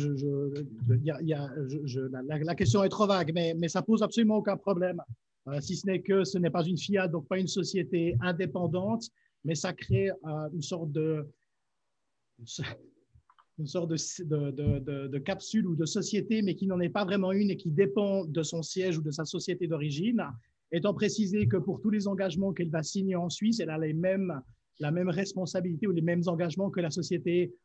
[2.43, 5.01] la, question est trop vague, mais, mais ça pose absolument aucun problème,
[5.47, 9.09] euh, si ce n'est que ce n'est pas une fiat, donc pas une société indépendante,
[9.43, 10.11] mais ça crée
[10.53, 11.25] une sorte de
[13.57, 17.57] une sorte de, capsule ou de société, mais qui n'en est pas vraiment une et
[17.57, 20.21] qui dépend de son siège ou de sa société d'origine,
[20.71, 23.93] étant précisé que pour tous les engagements qu'elle va signer en Suisse, elle a les
[23.93, 24.41] mêmes,
[24.79, 27.55] la même responsabilité ou les mêmes engagements que la société euh,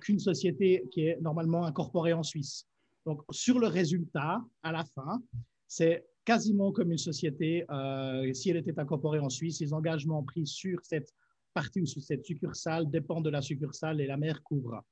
[0.00, 2.66] qu'une société qui est normalement incorporée en Suisse.
[3.06, 5.22] Donc, sur le résultat, à la fin,
[5.68, 9.60] c'est quasiment comme une société euh, si elle était incorporée en Suisse.
[9.60, 11.14] Les engagements pris sur cette
[11.54, 14.82] partie ou sur cette succursale dépendent de la succursale et la mère couvre.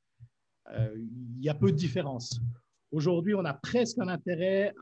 [0.70, 2.40] Euh, il y a peu de différence.
[2.92, 4.72] Aujourd'hui, on a presque un intérêt,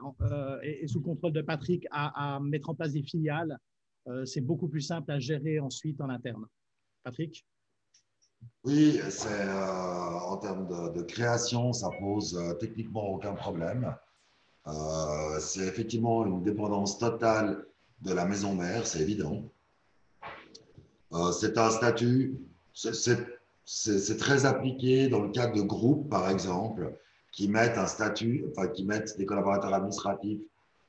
[0.62, 3.56] et, sous contrôle de Patrick, à mettre en place des filiales.
[4.26, 6.44] c'est beaucoup plus simple à gérer ensuite en interne.
[7.02, 7.42] Patrick?
[8.64, 13.94] Oui, c'est euh, en termes de, création, ça pose euh, techniquement aucun problème.
[14.68, 17.66] Euh, c'est effectivement une dépendance totale
[18.02, 19.42] de la maison mère, c'est évident.
[21.33, 22.38] c'est un statut,
[22.72, 26.96] c'est très appliqué dans le cadre de groupes, par exemple,
[27.33, 30.40] qui mettent un statut, enfin qui mettent des collaborateurs administratifs,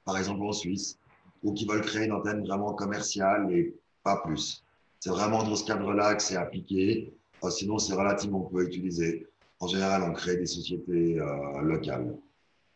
[0.06, 1.00] par exemple en Suisse,
[1.44, 4.64] ou qui veulent créer une antenne vraiment commerciale et pas plus.
[5.00, 7.14] C'est vraiment dans ce cadre-là que c'est appliqué.
[7.50, 9.28] Sinon, c'est relativement peu utilisé.
[9.60, 12.16] En général, on crée des sociétés euh, locales.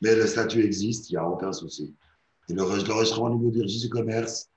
[0.01, 1.95] Mais le statut existe, il n'y a aucun souci.
[2.49, 4.49] Et le, au niveau du registre du commerce,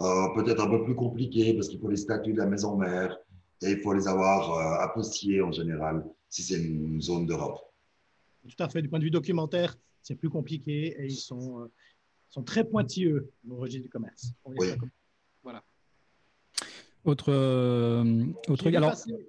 [0.00, 3.16] euh, peut-être un peu plus compliqué parce qu'il faut les statuts de la maison mère
[3.62, 7.58] et il faut les avoir euh, apostillés en général si c'est une zone d'Europe.
[8.48, 8.82] Tout à fait.
[8.82, 11.68] Du point de vue documentaire, c'est plus compliqué et ils sont,
[12.28, 14.32] sont très pointilleux au registre du commerce.
[14.44, 14.68] Oui.
[17.04, 18.70] Autre, euh, autre...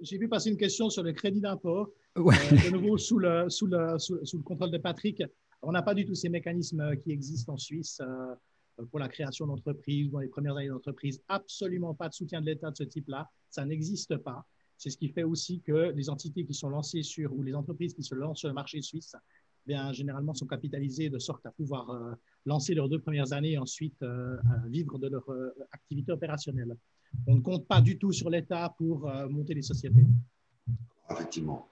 [0.00, 1.92] J'ai vu, passer une question sur le crédit d'impôt.
[2.16, 5.24] Euh, de nouveau, sous le, sous, le, sous, le, contrôle de Patrick,
[5.60, 9.48] on n'a pas du tout ces mécanismes qui existent en Suisse euh, pour la création
[9.48, 11.20] d'entreprises dans les premières années d'entreprise.
[11.26, 13.28] Absolument pas de soutien de l'État de ce type-là.
[13.50, 14.46] Ça n'existe pas.
[14.78, 17.94] C'est ce qui fait aussi que les entités qui sont lancées sur, ou les entreprises
[17.94, 19.16] qui se lancent sur le marché suisse,
[19.66, 24.04] bien, généralement sont capitalisées de sorte à pouvoir lancer leurs deux premières années et ensuite
[24.66, 25.24] vivre de leur
[25.72, 26.76] activité opérationnelle.
[27.26, 30.04] On ne compte pas du tout sur l'État pour euh, monter les sociétés.
[31.10, 31.68] Effectivement.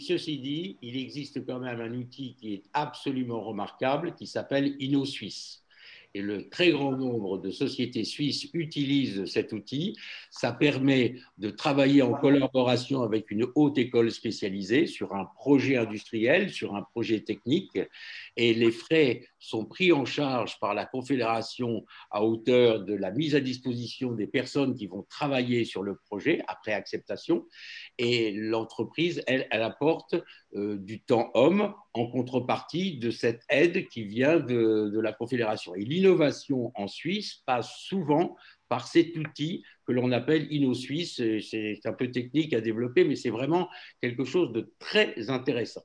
[0.00, 5.64] Ceci dit, il existe quand même un outil qui est absolument remarquable qui s'appelle InnoSuisse
[6.14, 9.96] et le très grand nombre de sociétés suisses utilisent cet outil.
[10.30, 16.50] Ça permet de travailler en collaboration avec une haute école spécialisée sur un projet industriel,
[16.50, 17.78] sur un projet technique,
[18.36, 23.34] et les frais sont pris en charge par la Confédération à hauteur de la mise
[23.34, 27.46] à disposition des personnes qui vont travailler sur le projet après acceptation,
[27.98, 30.14] et l'entreprise, elle, elle apporte
[30.54, 35.74] euh, du temps homme en contrepartie de cette aide qui vient de, de la Confédération.
[35.74, 38.36] Et l'innovation en Suisse passe souvent
[38.68, 41.22] par cet outil que l'on appelle InnoSuisse.
[41.40, 43.68] C'est un peu technique à développer, mais c'est vraiment
[44.00, 45.82] quelque chose de très intéressant.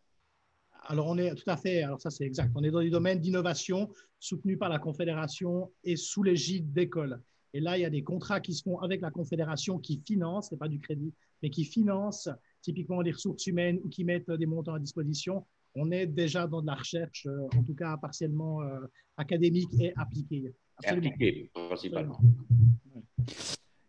[0.89, 3.19] Alors, on est tout à fait, alors ça c'est exact, on est dans des domaines
[3.19, 7.21] d'innovation soutenus par la Confédération et sous l'égide d'écoles.
[7.53, 10.49] Et là, il y a des contrats qui se font avec la Confédération qui financent,
[10.49, 12.29] ce n'est pas du crédit, mais qui financent
[12.61, 16.61] typiquement des ressources humaines ou qui mettent des montants à disposition on est déjà dans
[16.61, 18.79] de la recherche, euh, en tout cas partiellement euh,
[19.17, 20.53] académique et appliquée.
[20.83, 22.19] Appliquée, principalement.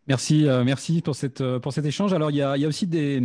[0.07, 2.11] Merci, euh, merci pour, cette, euh, pour cet échange.
[2.13, 3.21] Alors, il y a, il y a aussi des,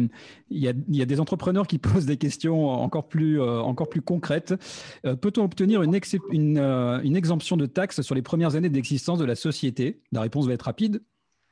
[0.50, 3.60] il y a, il y a des entrepreneurs qui posent des questions encore plus, euh,
[3.60, 4.54] encore plus concrètes.
[5.02, 5.98] Peut-on obtenir une,
[6.30, 10.02] une, une, exemption de taxes sur les premières années d'existence de la société?
[10.12, 11.02] La réponse va être rapide.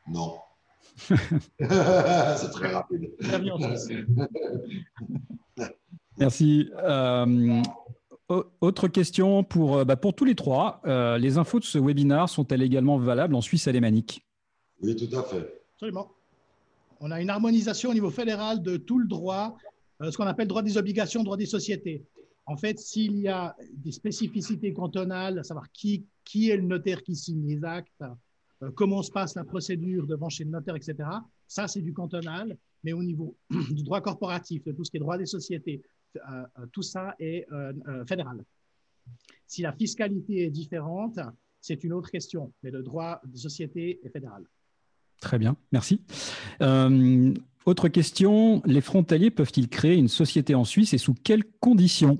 [0.08, 0.34] Non.
[1.08, 3.10] C'est très rapide.
[6.18, 6.70] Merci.
[8.60, 10.82] autre question pour, bah, pour tous les trois.
[11.18, 14.24] les infos de ce webinaire sont-elles également valables en Suisse alémanique?
[14.80, 15.62] Oui, tout à fait.
[15.74, 16.10] Absolument.
[17.00, 19.56] On a une harmonisation au niveau fédéral de tout le droit,
[20.00, 22.04] euh, ce qu'on appelle droit des obligations, droit des sociétés.
[22.46, 27.02] En fait, s'il y a des spécificités cantonales, à savoir qui, qui est le notaire
[27.02, 28.04] qui signe les actes,
[28.62, 30.96] euh, comment se passe la procédure devant chez le notaire, etc.,
[31.46, 32.56] ça, c'est du cantonal.
[32.82, 33.36] Mais au niveau
[33.70, 35.82] du droit corporatif, de tout ce qui est droit des sociétés,
[36.16, 37.46] euh, tout ça est
[38.06, 38.44] fédéral.
[39.46, 41.18] Si la fiscalité est différente,
[41.60, 44.44] c'est une autre question, mais le droit des sociétés est fédéral.
[45.20, 46.00] Très bien, merci.
[46.60, 47.32] Euh,
[47.64, 52.18] autre question, les frontaliers peuvent-ils créer une société en Suisse et sous quelles conditions?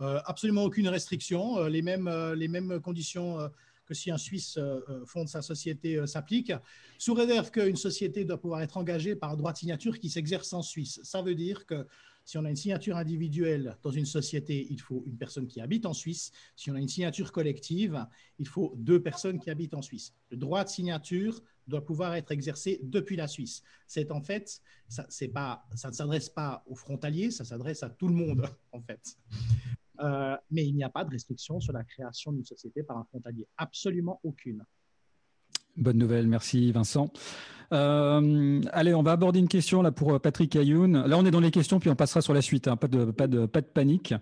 [0.00, 1.58] Euh, Absolument aucune restriction.
[1.58, 3.38] Euh, les, mêmes, les mêmes conditions
[3.86, 4.58] que si un Suisse
[5.04, 6.54] fonde sa société s'appliquent,
[6.96, 10.62] sous réserve qu'une société doit pouvoir être engagée par droit de signature qui s'exerce en
[10.62, 11.00] Suisse.
[11.02, 11.86] Ça veut dire que
[12.24, 15.84] si on a une signature individuelle dans une société, il faut une personne qui habite
[15.84, 16.32] en Suisse.
[16.56, 18.06] Si on a une signature collective,
[18.38, 20.14] il faut deux personnes qui habitent en Suisse.
[20.30, 23.62] Le droit de signature doit pouvoir être exercé depuis la Suisse.
[23.86, 28.48] C'est en fait, ça, ne s'adresse pas aux frontaliers, ça s'adresse à tout le monde
[28.72, 29.16] en fait.
[30.00, 33.04] Euh, mais il n'y a pas de restriction sur la création d'une société par un
[33.04, 34.64] frontalier, absolument aucune.
[35.76, 37.10] Bonne nouvelle, merci Vincent.
[37.72, 41.06] Euh, allez, on va aborder une question là pour euh, Patrick Ayoun.
[41.06, 42.68] Là, on est dans les questions, puis on passera sur la suite.
[42.68, 42.76] Hein.
[42.76, 44.14] Pas, de, pas, de, pas de panique.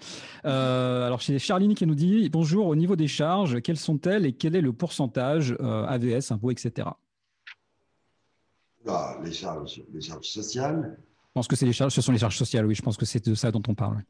[0.45, 4.33] Euh, alors, c'est Charline qui nous dit Bonjour, au niveau des charges, quelles sont-elles et
[4.33, 6.89] quel est le pourcentage AVS, impôts, etc.
[9.23, 10.97] Les, charges, les charges sociales.
[10.99, 12.75] Je pense que c'est les charges, ce sont les charges sociales, oui.
[12.75, 14.03] Je pense que c'est de ça dont on parle.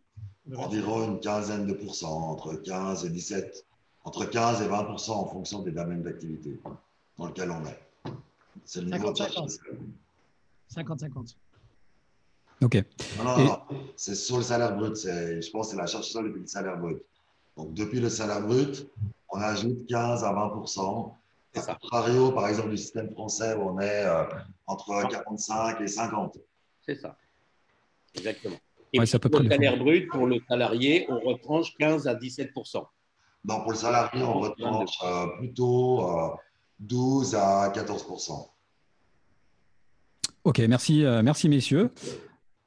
[0.57, 3.67] Environ une quinzaine de pourcents, entre 15 et 17,
[4.05, 6.59] entre 15 et 20% en fonction des domaines d'activité
[7.19, 7.79] dans lequel on est.
[8.65, 9.59] C'est le 50-50.
[10.75, 11.37] 50-50.
[12.63, 12.85] OK.
[13.19, 13.61] Non, non, non.
[13.97, 14.97] C'est sur le salaire brut.
[14.97, 17.03] Je pense que c'est la charge sociale depuis le salaire brut.
[17.57, 18.87] Donc, depuis le salaire brut,
[19.29, 20.63] on ajoute 15 à 20
[21.55, 21.79] et ça.
[21.81, 24.25] Contrario, par exemple, du système français où on est euh,
[24.67, 26.39] entre 45 et 50.
[26.87, 27.17] C'est ça.
[28.15, 28.57] Exactement.
[28.93, 32.53] Et ouais, pour le salaire brut, pour le salarié, on retranche 15 à 17
[33.45, 36.29] Non, pour le salarié, on retranche euh, plutôt euh,
[36.83, 38.07] 12 à 14
[40.45, 41.91] Ok, merci, euh, merci messieurs.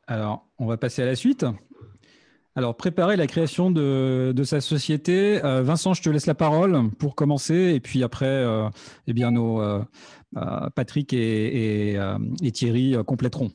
[0.07, 1.45] Alors, on va passer à la suite.
[2.55, 5.43] Alors, préparer la création de, sa société.
[5.43, 8.69] Euh, Vincent, je te laisse la parole pour commencer, et puis après, euh,
[9.07, 9.61] eh bien, nos
[10.75, 11.97] Patrick et,
[12.53, 13.51] Thierry compléteront.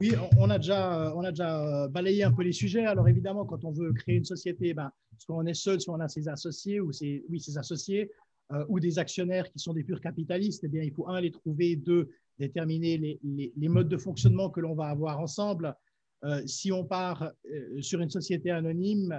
[0.00, 2.86] Oui, on a, déjà, on a déjà balayé un peu les sujets.
[2.86, 6.00] Alors évidemment, quand on veut créer une société, ben, soit on est seul, soit on
[6.00, 8.10] a ses associés ou ses, oui, ses associés.
[8.50, 11.30] Euh, ou des actionnaires qui sont des purs capitalistes, eh bien, il faut, un, les
[11.30, 15.74] trouver, deux, déterminer les, modes de fonctionnement que l'on va avoir ensemble.
[16.24, 19.18] Euh, si on part euh, sur une société anonyme,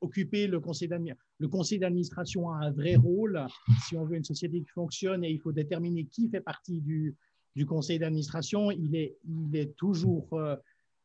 [0.00, 3.46] occuper le conseil d'administration a un vrai rôle.
[3.86, 7.16] Si on veut une société qui fonctionne et il faut déterminer qui fait partie du,
[7.56, 10.28] du conseil d'administration, il est, il est toujours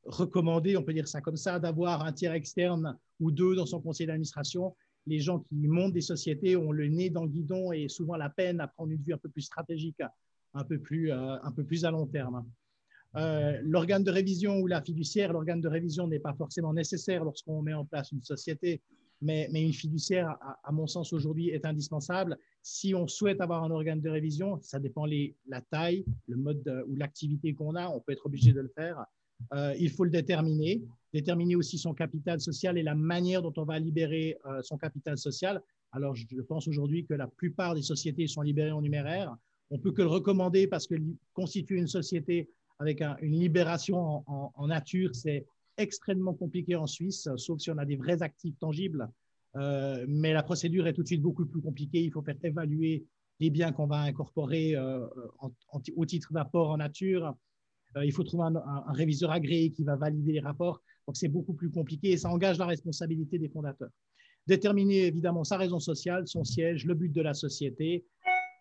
[0.06, 3.80] recommandé, on peut dire ça comme ça, d'avoir un tiers externe ou deux dans son
[3.80, 7.90] conseil d'administration les gens qui montent des sociétés ont le nez dans le guidon et
[7.90, 10.02] souvent la peine à prendre une vue un peu plus stratégique,
[10.54, 12.46] un peu plus, euh, un peu plus à long terme.
[13.16, 17.62] Euh, l'organe de révision ou la fiduciaire, l'organe de révision n'est pas forcément nécessaire lorsqu'on
[17.62, 18.82] met en place une société,
[19.22, 22.38] mais, mais une fiduciaire, à, mon sens aujourd'hui, est indispensable.
[22.62, 26.86] Si on souhaite avoir un organe de révision, ça dépend les, la taille, le mode
[26.88, 29.06] ou l'activité qu'on a, on peut être obligé de le faire.
[29.54, 30.82] Euh, il faut le déterminer
[31.14, 35.18] déterminer aussi son capital social et la manière dont on va libérer euh, son capital
[35.18, 35.62] social.
[35.92, 39.36] Alors, je pense aujourd'hui que la plupart des sociétés sont libérées en numéraire.
[39.70, 40.96] On peut que le recommander parce que
[41.34, 42.50] constituer une société
[42.80, 45.46] avec une libération en, nature, c'est
[45.78, 49.08] extrêmement compliqué en Suisse, sauf si on a des vrais actifs tangibles.
[49.56, 52.04] Euh, mais la procédure est tout de suite beaucoup plus compliquée.
[52.04, 53.06] Il faut faire évaluer
[53.40, 55.06] les biens qu'on va incorporer euh,
[55.96, 57.36] au titre d'apport en nature.
[58.04, 60.82] il faut trouver un, un, réviseur agréé qui va valider les rapports.
[61.08, 63.90] Donc, c'est beaucoup plus compliqué et ça engage la responsabilité des fondateurs.
[64.48, 68.06] Déterminer évidemment sa raison sociale, son siège, le but de la société,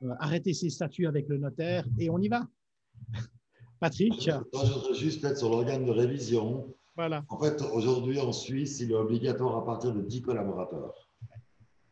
[0.03, 2.47] euh, arrêter ses statuts avec le notaire et on y va.
[3.81, 6.73] Patrick Je voudrais juste être sur l'organe de révision.
[6.95, 7.25] Voilà.
[7.29, 11.09] En fait, aujourd'hui en Suisse, il est obligatoire à partir de 10 collaborateurs.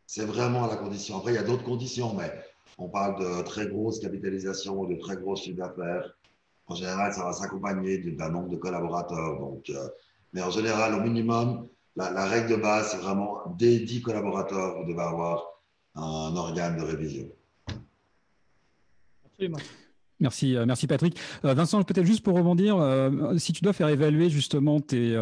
[0.06, 1.18] C'est vraiment la condition.
[1.18, 2.30] Après, il y a d'autres conditions, mais
[2.78, 6.16] on parle de très grosse capitalisation de très gros chiffre d'affaires.
[6.66, 9.38] En général, ça va s'accompagner d'un nombre de collaborateurs.
[9.38, 9.88] Donc, euh,
[10.32, 14.90] mais en général, au minimum, la, règle de base, c'est vraiment dès 10 collaborateurs, vous
[14.90, 15.44] devez avoir
[15.94, 17.28] un organe de révision.
[19.26, 19.58] Absolument.
[20.20, 21.18] Merci, euh, merci Patrick.
[21.44, 22.76] Euh, Vincent, peut-être juste pour rebondir,
[23.38, 25.16] si tu dois faire évaluer justement tes,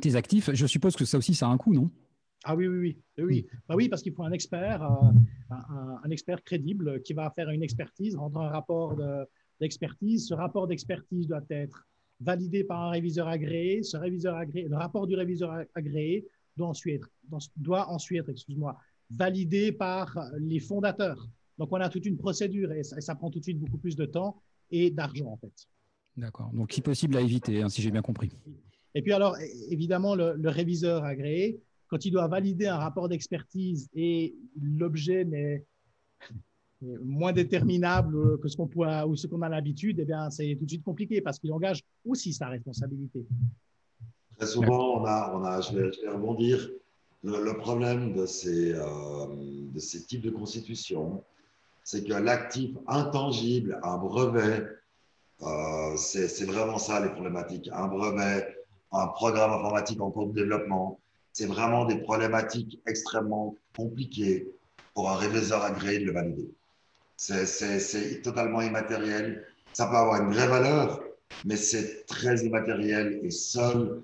[0.00, 1.90] tes actifs, je suppose que ça aussi, ça a un coût, non?
[2.44, 2.96] Ah oui, oui, oui.
[3.18, 4.82] Oui, bah oui parce qu'il faut un expert,
[5.50, 8.96] un, expert crédible qui va faire une expertise, rendre un rapport
[9.60, 10.28] d'expertise.
[10.28, 11.86] Ce rapport d'expertise doit être
[12.20, 13.82] validé par un réviseur agréé.
[13.82, 17.08] Ce réviseur agréé, le rapport du réviseur agréé doit ensuite être,
[17.56, 18.76] doit ensuite excuse-moi,
[19.10, 21.28] validé par les fondateurs.
[21.58, 24.06] Donc, on a toute une procédure et ça, prend tout de suite beaucoup plus de
[24.06, 25.52] temps et d'argent, en fait.
[26.16, 26.50] D'accord.
[26.52, 28.30] Donc, si possible, à éviter, hein, si j'ai bien compris.
[28.94, 29.36] Et puis, alors,
[29.68, 35.66] évidemment, le réviseur agréé, quand il doit valider un rapport d'expertise et l'objet n'est
[37.02, 38.68] moins déterminable que ce qu'on
[39.06, 41.82] ou ce qu'on a l'habitude, eh bien, c'est tout de suite compliqué parce qu'il engage
[42.04, 43.26] aussi sa responsabilité.
[44.38, 46.70] Très souvent, on a, je, vais, rebondir,
[47.22, 48.82] le, problème de ces, euh,
[49.74, 51.22] de ces types de constitutions,
[51.84, 54.66] c'est que l'actif intangible, un brevet,
[55.42, 57.68] euh, c'est vraiment ça les problématiques.
[57.72, 58.56] Un brevet,
[58.92, 60.98] un programme informatique en cours de développement,
[61.32, 64.48] c'est vraiment des problématiques extrêmement compliquées
[64.94, 66.50] pour un réviseur agréé de le valider.
[67.20, 69.44] C'est totalement immatériel.
[69.74, 71.02] Ça peut avoir une vraie valeur,
[71.44, 74.02] mais c'est très immatériel et seul,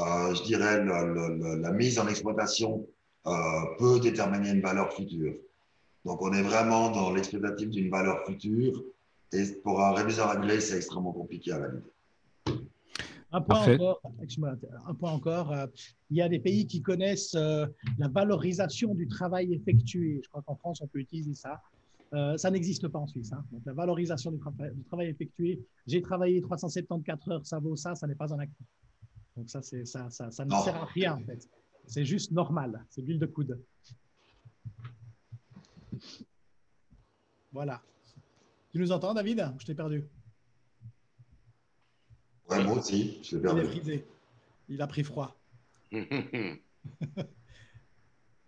[0.00, 2.84] euh, je dirais, la mise en exploitation
[3.28, 3.32] euh,
[3.78, 5.34] peut déterminer une valeur future.
[6.04, 8.82] Donc, on est vraiment dans l'exploitatif d'une valeur future
[9.32, 11.92] et pour un réviseur agréé, c'est extrêmement compliqué à valider.
[13.30, 14.00] Un point encore,
[14.86, 15.66] un point encore euh,
[16.10, 17.66] il y a des pays qui connaissent euh,
[17.98, 20.20] la valorisation du travail effectué.
[20.24, 21.60] Je crois qu'en France, on peut utiliser ça.
[22.14, 23.32] Euh, ça n'existe pas en Suisse.
[23.32, 23.44] Hein.
[23.50, 25.64] Donc, la valorisation du, du travail effectué.
[25.86, 28.66] J'ai travaillé 374 heures, ça vaut ça, ça n'est pas un actif.
[29.36, 31.48] Donc, ça, ça, ça, ça ne sert à rien, en fait.
[31.86, 32.84] C'est juste normal.
[32.90, 33.60] C'est l'huile de coude.
[37.52, 37.82] Voilà.
[38.72, 39.52] Tu nous entends, David?
[39.58, 40.04] Je t'ai perdu?
[42.50, 43.60] Ouais, moi aussi, je l'ai perdu.
[43.60, 44.06] Il est brisé.
[44.68, 45.36] Il a pris froid.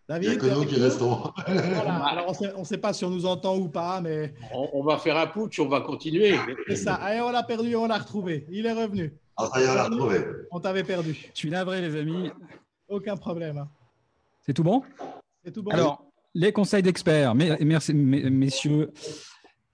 [0.08, 1.22] David, Il n'y a que nous qui restons.
[1.46, 4.34] Alors, on ne sait pas si on nous entend ou pas, mais.
[4.52, 6.34] On, va faire un putsch, on va continuer.
[6.66, 6.94] C'est ça.
[6.94, 8.46] Allez, on l'a perdu, on l'a retrouvé.
[8.50, 9.12] Il est revenu.
[9.36, 10.24] Ah, ça y est, on l'a retrouvé.
[10.50, 11.14] On t'avait perdu.
[11.34, 12.30] Je suis navré, les amis.
[12.88, 13.66] Aucun problème.
[14.40, 14.82] C'est tout bon?
[15.44, 15.72] C'est tout bon.
[15.72, 17.34] Alors, les conseils d'experts.
[17.34, 18.90] Merci, messieurs.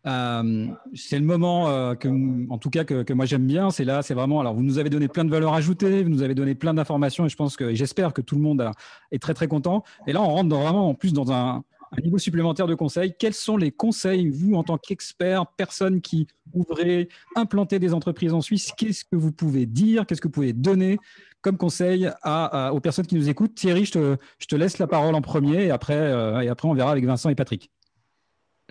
[0.06, 2.08] Euh, c'est le moment euh, que,
[2.50, 3.70] en tout cas, que, moi j'aime bien.
[3.70, 4.40] C'est là, c'est vraiment.
[4.40, 7.26] Alors, vous nous avez donné plein de valeurs ajoutées, vous nous avez donné plein d'informations,
[7.26, 8.70] et je pense que, j'espère que tout le monde
[9.10, 9.82] est très très content.
[10.06, 11.64] Et là, on rentre vraiment en plus dans un,
[12.02, 13.14] niveau supplémentaire de conseils.
[13.16, 18.40] Quels sont les conseils, vous, en tant qu'expert, personne qui ouvrez, implanter des entreprises en
[18.40, 20.98] Suisse, qu'est-ce que vous pouvez dire, qu'est-ce que vous pouvez donner
[21.40, 23.54] comme conseil aux personnes qui nous écoutent?
[23.54, 26.66] Thierry, je te, je te, laisse la parole en premier, et après, euh, et après
[26.66, 27.70] on verra avec Vincent et Patrick.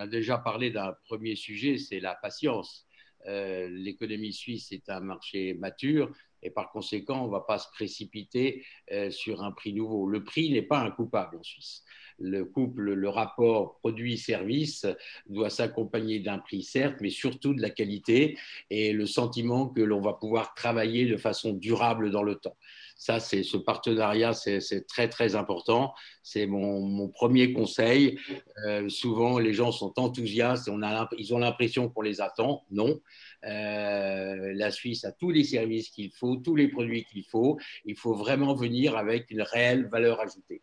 [0.03, 2.85] A déjà parlé d'un premier sujet, c'est la patience.
[3.25, 7.69] Euh, l'économie suisse est un marché mature et par conséquent, on ne va pas se
[7.71, 10.05] précipiter euh, sur un prix nouveau.
[10.05, 11.85] Le prix n'est pas un coupable en Suisse.
[12.19, 14.87] Le couple, le rapport produit-service
[15.27, 18.37] doit s'accompagner d'un prix, certes, mais surtout de la qualité
[18.69, 22.57] et le sentiment que l'on va pouvoir travailler de façon durable dans le temps.
[23.03, 25.93] Ça, c'est ce partenariat, c'est très très important.
[26.21, 28.17] C'est mon, premier conseil.
[28.65, 30.69] Euh, souvent, les gens sont enthousiastes.
[30.69, 32.63] On a, ils ont l'impression qu'on les attend.
[32.71, 33.01] Non.
[33.43, 37.59] Euh, la Suisse a tous les services qu'il faut, tous les produits qu'il faut.
[37.83, 40.61] Il faut vraiment venir avec une réelle valeur ajoutée.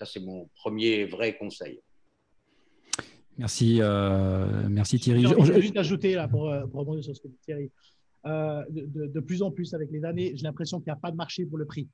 [0.00, 1.78] Ça, c'est mon premier vrai conseil.
[3.36, 5.22] Merci, euh, merci Thierry.
[5.22, 7.70] Je vais juste ajouter là pour, pour rebondir sur ce que dit Thierry.
[8.26, 11.16] Euh, de, plus en plus avec les années, j'ai l'impression qu'il n'y a pas de
[11.16, 11.88] marché pour le prix.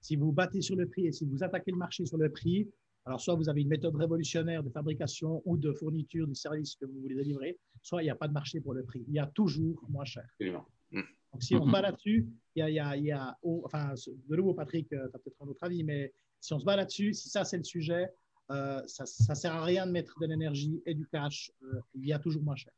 [0.00, 2.68] Si vous battez sur le prix et si vous attaquez le marché sur le prix,
[3.04, 6.86] alors soit vous avez une méthode révolutionnaire de fabrication ou de fourniture du service que
[6.86, 9.04] vous voulez délivrer, soit il n'y a pas de marché pour le prix.
[9.08, 10.24] Il y a toujours moins cher.
[10.90, 11.00] Mm.
[11.32, 13.94] Donc si on se bat là-dessus, il y a, il y a, enfin,
[14.28, 16.76] de nouveau Patrick, euh, tu as peut-être un autre avis, mais si on se bat
[16.76, 18.08] là-dessus, si ça c'est le sujet,
[18.50, 21.52] euh, ça ne sert à rien de mettre de l'énergie et du cash.
[21.94, 22.72] il y a toujours moins cher.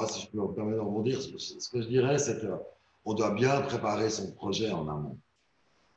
[0.00, 3.32] Ah, si je peux me permettre de rebondir, ce que je dirais, c'est qu'on doit
[3.32, 5.18] bien préparer son projet en amont.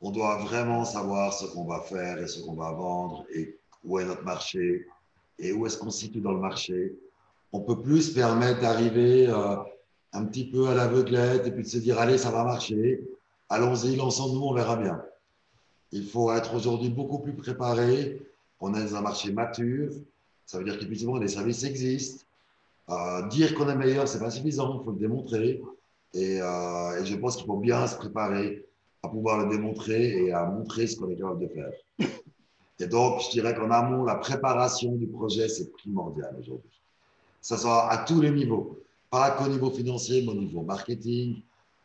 [0.00, 4.00] On doit vraiment savoir ce qu'on va faire et ce qu'on va vendre et où
[4.00, 4.88] est notre marché
[5.38, 6.96] et où est-ce qu'on se situe dans le marché.
[7.52, 9.54] On peut plus se permettre d'arriver euh,
[10.12, 13.00] un petit peu à l'aveuglette et puis de se dire allez, ça va marcher,
[13.48, 15.00] allons-y, lançons-nous, on verra bien.
[15.92, 18.20] Il faut être aujourd'hui beaucoup plus préparé.
[18.58, 19.92] On est dans un marché mature.
[20.44, 22.24] Ça veut dire qu'effectivement, les services existent.
[22.90, 25.62] Euh, dire qu'on est meilleur, ce n'est pas suffisant, il faut le démontrer.
[26.14, 28.66] Et, euh, et je pense qu'il faut bien se préparer
[29.02, 31.70] à pouvoir le démontrer et à montrer ce qu'on est capable de faire.
[32.78, 36.70] Et donc, je dirais qu'en amont, la préparation du projet, c'est primordial aujourd'hui.
[37.40, 38.80] Ça soit à tous les niveaux,
[39.10, 41.42] pas qu'au niveau financier, mais au niveau marketing,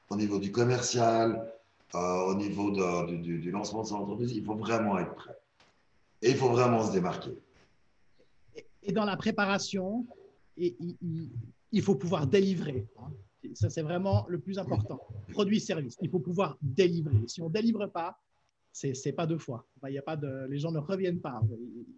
[0.09, 1.51] au niveau du commercial,
[1.95, 2.71] euh, au niveau
[3.05, 4.31] du, du, lancement de son entreprise.
[4.33, 5.37] Il faut vraiment être prêt.
[6.21, 7.37] Et il faut vraiment se démarquer.
[8.83, 10.05] Et dans la préparation,
[10.57, 11.31] il,
[11.71, 12.87] il faut pouvoir délivrer.
[12.99, 13.11] Hein.
[13.53, 14.99] Ça, c'est vraiment le plus important.
[15.29, 15.97] Produit-service.
[16.01, 17.27] Il faut pouvoir délivrer.
[17.27, 18.19] Si on ne délivre pas,
[18.71, 19.65] c'est n'est pas deux fois.
[19.87, 21.41] il y a pas de, les gens ne reviennent pas.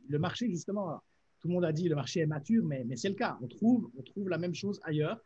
[0.07, 1.01] Le marché, justement,
[1.39, 3.37] tout le monde a dit le marché est mature, mais, mais c'est le cas.
[3.41, 5.19] On trouve, on trouve la même chose ailleurs.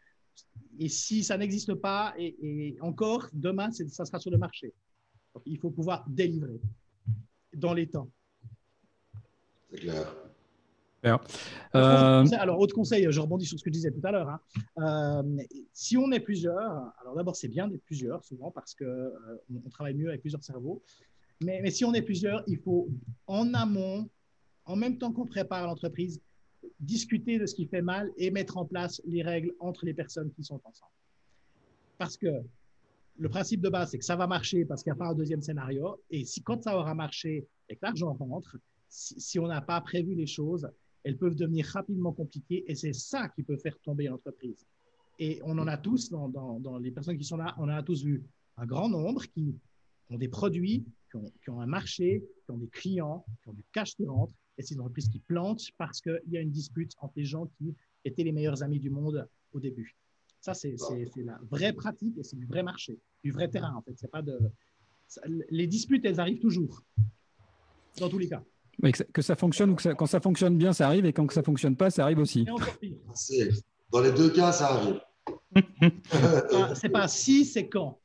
[0.79, 4.73] Et si ça n'existe pas, et, encore, demain, ça sera sur le marché.
[5.45, 6.59] il faut pouvoir délivrer
[7.53, 8.09] dans les temps.
[9.69, 10.15] C'est clair.
[11.05, 14.29] Euh, alors, autre conseil, je rebondis sur ce que je disais tout à l'heure.
[14.29, 14.39] Hein.
[14.77, 15.43] Euh,
[15.73, 19.69] si on est plusieurs, alors d'abord, c'est bien d'être plusieurs, souvent, parce qu'on euh, on
[19.69, 20.81] travaille mieux avec plusieurs cerveaux.
[21.41, 22.89] Mais, mais, si on est plusieurs, il faut,
[23.27, 24.09] en amont,
[24.65, 26.21] en même temps qu'on prépare l'entreprise,
[26.79, 30.31] discuter de ce qui fait mal et mettre en place les règles entre les personnes
[30.31, 30.91] qui sont ensemble.
[31.97, 32.27] Parce que
[33.17, 35.15] le principe de base, c'est que ça va marcher parce qu'il n'y a pas un
[35.15, 36.01] deuxième scénario.
[36.09, 38.57] Et si, quand ça aura marché et que l'argent rentre,
[38.89, 40.67] si on n'a pas prévu les choses,
[41.03, 44.65] elles peuvent devenir rapidement compliquées et c'est ça qui peut faire tomber l'entreprise.
[45.19, 48.03] Et on en a tous, dans, les personnes qui sont là, on en a tous
[48.03, 48.23] vu
[48.57, 49.55] un grand nombre qui
[50.09, 53.95] ont des produits, qui ont, un marché, qui ont des clients, qui ont du cash
[53.95, 57.13] qui rentre, et c'est une entreprise qui plante parce qu'il y a une dispute entre
[57.17, 57.75] les gens qui
[58.05, 59.95] étaient les meilleurs amis du monde au début.
[60.41, 60.75] Ça, c'est
[61.17, 64.07] la vraie pratique et c'est du vrai marché, du vrai terrain en fait.
[64.11, 64.37] Pas de...
[65.49, 66.81] Les disputes, elles arrivent toujours,
[67.99, 68.43] dans tous les cas
[68.81, 71.45] que, ça, fonctionne ou que quand ça fonctionne bien, ça arrive, et quand ça ne
[71.45, 72.45] fonctionne pas, ça arrive aussi.
[73.91, 74.99] Dans les deux cas, ça arrive.
[76.75, 77.99] C'est pas si, c'est quand.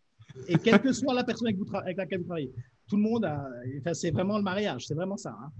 [0.47, 2.53] Et quelle que soit la personne avec, laquelle vous travaillez.
[2.89, 3.49] Tout le monde a.
[3.81, 5.31] Enfin, c'est vraiment le mariage, c'est vraiment ça.
[5.31, 5.51] Hein.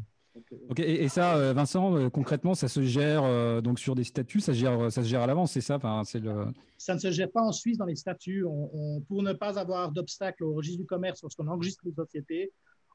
[0.53, 4.53] Euh, et, ça, euh, Vincent, euh, concrètement, ça se gère donc sur des statuts, ça
[4.53, 5.77] se gère, ça se gère à l'avance, c'est ça?
[5.77, 6.47] Enfin, c'est le...
[6.77, 8.45] Ça ne se gère pas en Suisse dans les statuts.
[8.45, 12.53] On, pour ne pas avoir d'obstacle au registre du commerce lorsqu'on enregistre une société,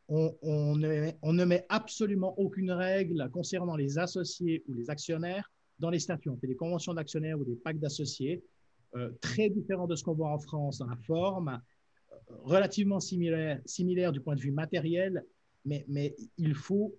[0.10, 6.30] on, ne, met absolument aucune règle concernant les associés ou les actionnaires dans les statuts.
[6.30, 8.43] On fait des conventions d'actionnaires ou des pactes d'associés,
[8.95, 11.62] euh, très différents de ce qu'on voit en France dans la forme,
[12.12, 15.24] euh, relativement similaire du point de vue matériel,
[15.66, 16.93] mais, il faut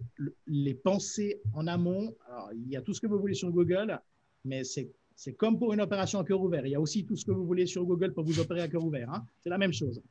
[0.46, 2.16] les penser en amont.
[2.54, 4.00] il y a tout ce que vous voulez sur Google,
[4.44, 6.66] mais c'est c'est comme pour une opération à cœur ouvert.
[6.66, 8.68] Il y a aussi tout ce que vous voulez sur Google pour vous opérer à
[8.68, 9.10] cœur ouvert.
[9.10, 9.24] Hein.
[9.42, 10.02] C'est la même chose.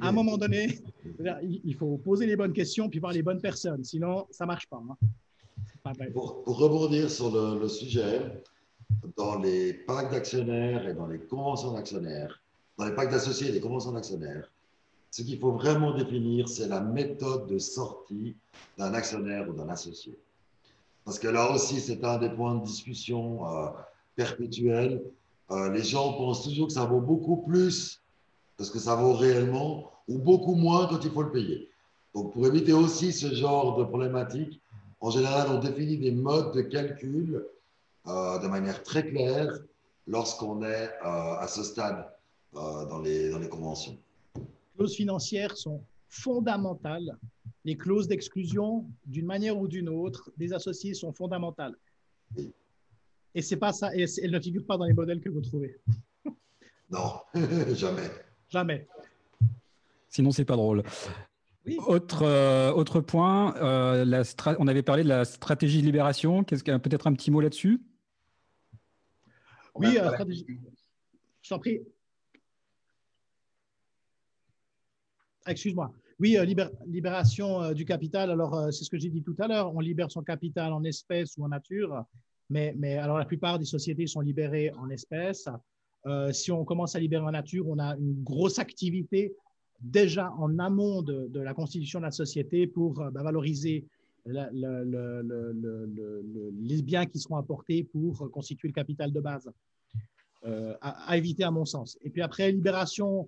[0.00, 0.78] à un moment donné,
[1.42, 3.82] il faut poser les bonnes questions puis voir les bonnes personnes.
[3.84, 4.82] Sinon, ça ne marche pas.
[4.88, 4.96] Hein.
[6.12, 8.22] Pour, rebondir sur le, sujet,
[9.16, 12.40] dans les packs d'actionnaires et dans les conventions d'actionnaires,
[12.78, 14.50] dans les packs d'associés et les conventions d'actionnaires,
[15.10, 18.34] ce qu'il faut vraiment définir, c'est la méthode de sortie
[18.78, 20.18] d'un actionnaire ou d'un associé.
[21.04, 23.46] Parce que là aussi, c'est un des points de discussion.
[23.46, 23.68] Euh,
[24.14, 25.02] perpétuelle.
[25.50, 28.02] Euh, les gens pensent toujours que ça vaut beaucoup plus
[28.56, 31.68] parce que ça vaut réellement ou beaucoup moins quand il faut le payer.
[32.14, 34.60] Donc, pour éviter aussi ce genre de problématique,
[35.00, 37.44] en général, on définit des modes de calcul
[38.06, 39.58] euh, de manière très claire
[40.06, 42.06] lorsqu'on est euh, à ce stade
[42.52, 43.98] dans, les, dans les conventions.
[44.36, 44.42] Les
[44.76, 47.18] clauses financières sont fondamentales.
[47.64, 51.74] Les clauses d'exclusion, d'une manière ou d'une autre, des associés sont fondamentales.
[53.34, 55.78] Et c'est pas ça, et elle ne figure pas dans les modèles que vous trouvez.
[56.90, 57.14] Non,
[57.74, 58.08] jamais.
[58.50, 58.86] Jamais.
[60.08, 60.84] Sinon, c'est pas drôle.
[61.86, 64.22] Autre, euh, autre point, euh, la
[64.58, 66.44] on avait parlé de la stratégie de libération.
[66.44, 67.80] Qu'est-ce qu'il peut-être un petit mot là-dessus?
[69.74, 70.46] Oui, euh, stratégie.
[71.42, 71.80] Je t'en prie.
[75.46, 75.92] Excuse-moi.
[76.20, 76.36] Oui,
[76.86, 78.30] libération du capital.
[78.30, 79.74] Alors, c'est ce que j'ai dit tout à l'heure.
[79.74, 82.04] On libère son capital en espèces ou en nature.
[82.50, 85.48] Mais, alors, la plupart des sociétés sont libérées en espèces.
[86.06, 89.34] Euh, si on commence à libérer en nature, on a une grosse activité
[89.80, 93.86] déjà en amont de, la constitution de la société pour euh, bah, valoriser
[94.26, 95.22] le, le,
[96.60, 99.50] les biens qui seront apportés pour constituer le capital de base.
[100.46, 101.96] Euh, à, éviter à mon sens.
[102.02, 103.26] Et puis après, libération.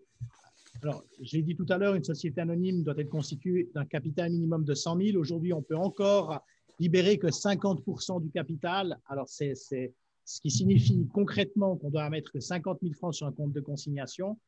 [0.82, 4.64] Alors, j'ai dit tout à l'heure, une société anonyme doit être constituée d'un capital minimum
[4.64, 5.18] de 100 000.
[5.18, 6.44] Aujourd'hui, on peut encore
[6.78, 8.98] libérer que 50% du capital.
[9.06, 13.32] Alors, c'est ce qui signifie concrètement qu'on doit mettre que 50 000 francs sur un
[13.32, 14.38] compte de consignation.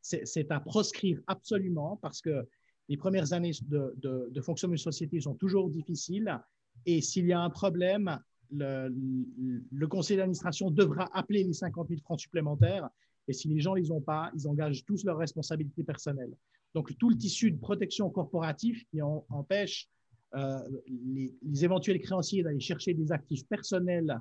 [0.00, 2.46] C'est à proscrire absolument parce que
[2.88, 6.40] les premières années de, de, de fonctionnement d'une société sont toujours difficiles.
[6.86, 8.18] Et s'il y a un problème,
[8.50, 12.88] le, conseil d'administration devra appeler les 50 000 francs supplémentaires.
[13.26, 16.34] Et si les gens ne les ont pas, ils engagent tous leurs responsabilités personnelles.
[16.74, 19.88] Donc, tout le tissu de protection corporative qui empêche
[20.34, 24.20] euh, les, éventuels créanciers d'aller chercher des actifs personnels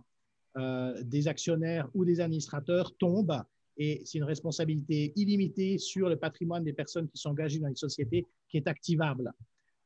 [0.58, 3.43] euh, des actionnaires ou des administrateurs tombe
[3.78, 7.76] et c'est une responsabilité illimitée sur le patrimoine des personnes qui sont engagées dans les
[7.76, 9.32] sociétés qui est activable.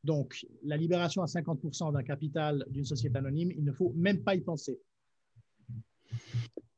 [0.04, 4.36] Donc, la libération à 50% d'un capital d'une société anonyme, il ne faut même pas
[4.36, 4.80] y penser.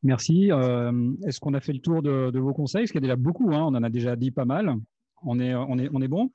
[0.02, 0.52] Merci.
[0.52, 2.84] Euh, est-ce qu'on a fait le tour de, vos conseils?
[2.84, 3.64] Parce qu'il y a déjà beaucoup, hein.
[3.64, 4.76] on en a déjà dit pas mal.
[5.22, 6.32] On est, on est, on est bon?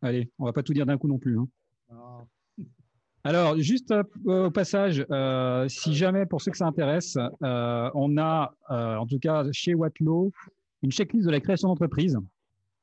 [0.00, 1.38] Allez, on ne va pas tout dire d'un coup non plus.
[1.38, 1.48] Hein.
[3.24, 8.52] Alors, juste euh, au passage, euh, si jamais, pour ceux que ça intéresse, on a,
[8.68, 10.32] en tout cas chez Watlow,
[10.82, 12.18] une checklist de la création d'entreprise.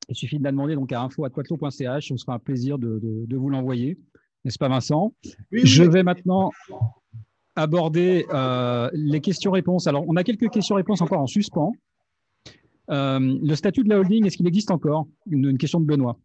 [0.08, 2.12] Il suffit de la demander donc à info.watlow.ch.
[2.12, 3.98] On sera un plaisir de, vous l'envoyer.
[4.44, 5.12] N'est-ce pas, Vincent?
[5.52, 6.50] Je vais maintenant
[7.58, 9.86] aborder euh, les questions-réponses.
[9.86, 11.72] Alors, on a quelques questions-réponses encore en suspens.
[12.90, 15.06] Euh, le statut de la holding, est-ce qu'il existe encore?
[15.26, 16.16] Une, question de Benoît.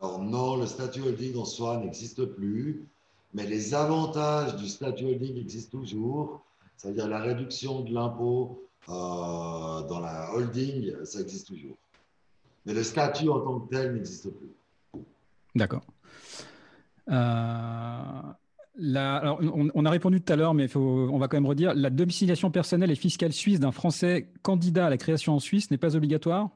[0.00, 2.86] Alors non, le statut holding en soi n'existe plus,
[3.34, 6.42] mais les avantages du statut holding existent toujours,
[6.76, 11.76] c'est-à-dire la réduction de l'impôt euh, dans la holding, ça existe toujours.
[12.64, 14.50] Mais le statut en tant que tel n'existe plus.
[15.54, 15.82] D'accord.
[17.08, 18.22] Euh,
[19.74, 21.74] on, a répondu tout à l'heure, mais on va quand même redire.
[21.74, 25.78] La domiciliation personnelle et fiscale suisse d'un Français candidat à la création en Suisse n'est
[25.78, 26.50] pas obligatoire?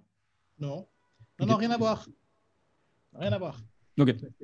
[0.59, 0.87] Non.
[1.39, 2.07] Non, non, rien à voir.
[3.15, 3.61] Rien à voir.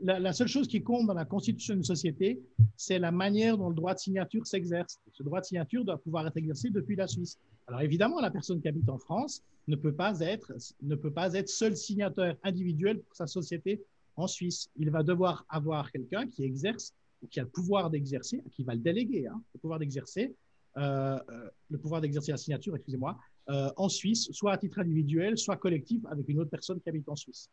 [0.02, 2.40] La, seule chose qui compte dans la constitution d'une société,
[2.76, 4.98] c'est la manière dont le droit de signature s'exerce.
[5.12, 7.38] Ce droit de signature doit pouvoir être exercé depuis la Suisse.
[7.66, 11.34] Alors évidemment, la personne qui habite en France ne peut pas être, ne peut pas
[11.34, 13.82] être seul signataire individuel pour sa société
[14.16, 14.68] en Suisse.
[14.76, 16.92] Il va devoir avoir quelqu'un qui exerce,
[17.30, 20.34] qui a le pouvoir d'exercer, qui va le déléguer, hein, le pouvoir d'exercer,
[20.76, 23.18] euh, euh, le pouvoir d'exercer la signature, excusez-moi,
[23.48, 27.08] euh, en Suisse, soit à titre individuel, soit collectif avec une autre personne qui habite
[27.08, 27.48] en Suisse.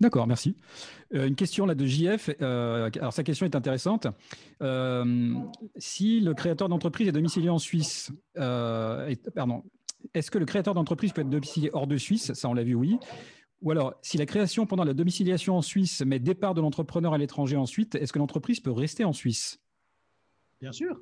[0.00, 0.56] D'accord, merci.
[1.12, 2.30] une question là de JF.
[2.40, 4.06] alors sa question est intéressante.
[5.76, 9.62] si le créateur d'entreprise est domicilié en Suisse, pardon,
[10.14, 12.32] est-ce que le créateur d'entreprise peut être domicilié hors de Suisse?
[12.32, 12.98] Ça, on l'a vu, oui.
[13.62, 17.18] Ou alors, si la création pendant la domiciliation en Suisse met départ de l'entrepreneur à
[17.18, 19.60] l'étranger ensuite, est-ce que l'entreprise peut rester en Suisse?
[20.60, 21.00] Bien sûr,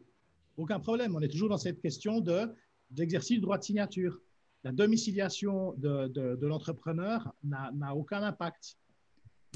[0.57, 1.15] aucun problème.
[1.15, 2.53] On est toujours dans cette question de,
[2.91, 4.21] d'exercice du droit de signature.
[4.65, 8.77] La domiciliation de, l'entrepreneur n'a, aucun impact.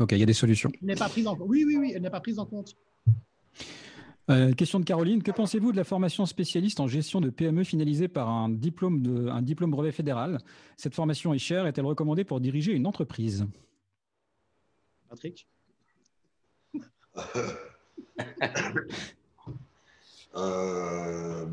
[0.01, 0.70] Ok, il y a des solutions.
[0.80, 2.76] n'est pas prise en Oui, oui, oui, elle n'est pas prise en compte.
[4.30, 5.22] Euh, question de Caroline.
[5.22, 9.28] Que pensez-vous de la formation spécialiste en gestion de PME finalisée par un diplôme, de,
[9.28, 10.38] un diplôme brevet fédéral?
[10.76, 11.66] Cette formation est chère.
[11.66, 13.47] Est-elle recommandée pour diriger une entreprise?
[15.09, 15.47] Patrick?
[20.34, 21.45] Euh,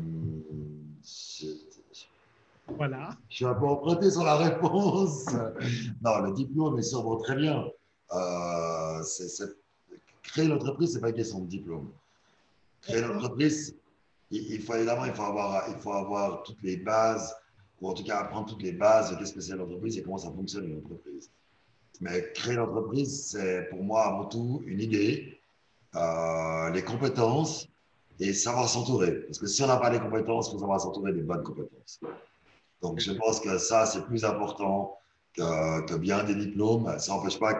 [2.68, 3.18] Voilà.
[3.28, 5.26] Je suis un peu emprunté sur la réponse.
[6.02, 7.66] non, le diplôme est sûrement très bien.
[8.12, 9.02] Euh,
[10.22, 11.90] créer l'entreprise, ce n'est pas une question de diplôme.
[12.82, 13.76] Créer l'entreprise,
[14.30, 17.34] il, faut évidemment il faut, avoir, il faut avoir toutes les bases,
[17.80, 20.18] ou en tout cas apprendre toutes les bases de qu'est-ce que c'est l'entreprise et comment
[20.18, 21.30] ça fonctionne une entreprise.
[22.00, 25.38] Mais créer l'entreprise, c'est pour moi avant tout une idée,
[25.94, 27.68] euh, les compétences
[28.18, 29.22] et savoir s'entourer.
[29.22, 32.00] Parce que si on n'a pas les compétences, il faut savoir s'entourer des bonnes compétences.
[32.80, 34.98] Donc je pense que ça, c'est plus important
[35.34, 36.98] que, que, bien des diplômes.
[36.98, 37.54] Ça n'empêche pas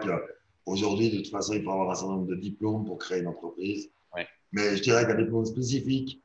[0.65, 3.27] qu'aujourd'hui, de toute façon, il faut avoir un certain nombre de diplômes pour créer une
[3.27, 3.89] entreprise.
[4.53, 6.21] Mais je dirais qu'un diplôme spécifique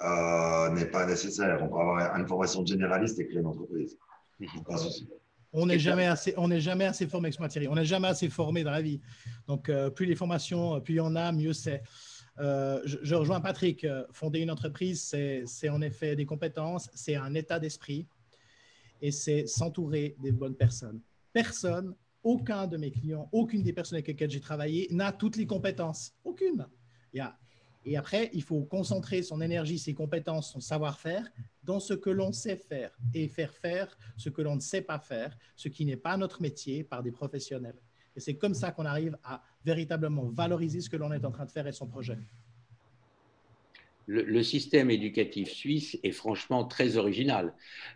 [0.00, 1.58] euh, n'est pas nécessaire.
[1.60, 3.98] On peut avoir une formation généraliste et créer une entreprise.
[5.52, 7.30] On n'est jamais assez, on n'est jamais assez formé,
[7.68, 9.00] On n'est jamais assez formé dans la vie.
[9.46, 11.82] Donc, euh, plus les formations, plus il y en a, mieux c'est.
[12.40, 13.86] Euh, je, rejoins Patrick.
[14.12, 15.14] Fonder une entreprise,
[15.46, 18.06] c'est en effet des compétences, c'est un état d'esprit
[19.00, 21.00] et c'est s'entourer des bonnes personnes.
[21.32, 25.46] Personne, aucun de mes clients, aucune des personnes avec lesquelles j'ai travaillé n'a toutes les
[25.46, 26.12] compétences.
[26.24, 26.66] Aucune.
[27.12, 27.38] Il y a
[27.86, 31.30] et après, il faut concentrer son énergie, ses compétences, son savoir-faire
[31.62, 34.98] dans ce que l'on sait faire et faire faire ce que l'on ne sait pas
[34.98, 37.78] faire, ce qui n'est pas notre métier par des professionnels.
[38.16, 41.44] Et c'est comme ça qu'on arrive à véritablement valoriser ce que l'on est en train
[41.44, 42.18] de faire et son projet
[44.06, 47.54] le, système éducatif suisse est franchement très original.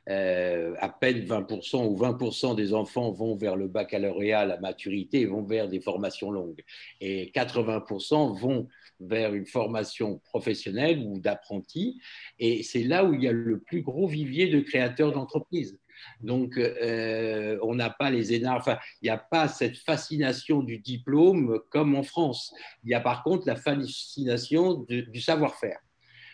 [0.09, 5.43] Euh, à peine 20% ou 20% des enfants vont vers le baccalauréat, la maturité, vont
[5.43, 6.63] vers des formations longues.
[7.01, 8.69] Et 80% vont
[9.01, 12.01] vers une formation professionnelle ou d'apprenti.
[12.39, 15.79] Et c'est là où il y a le plus gros vivier de créateurs d'entreprises.
[16.21, 20.79] Donc, euh, on n'a pas les énards, enfin, il n'y a pas cette fascination du
[20.79, 22.55] diplôme comme en France.
[22.85, 25.79] Il y a par contre la fascination du savoir-faire.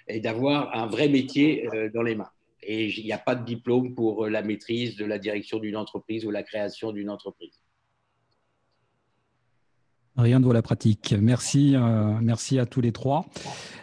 [0.08, 2.30] Et d'avoir un vrai métier dans les mains.
[2.62, 6.24] Et il n'y a pas de diplôme pour la maîtrise de la direction d'une entreprise
[6.24, 7.60] ou la création d'une entreprise.
[10.16, 11.12] Rien de vaut la pratique.
[11.20, 13.26] Merci, euh, merci à tous les trois.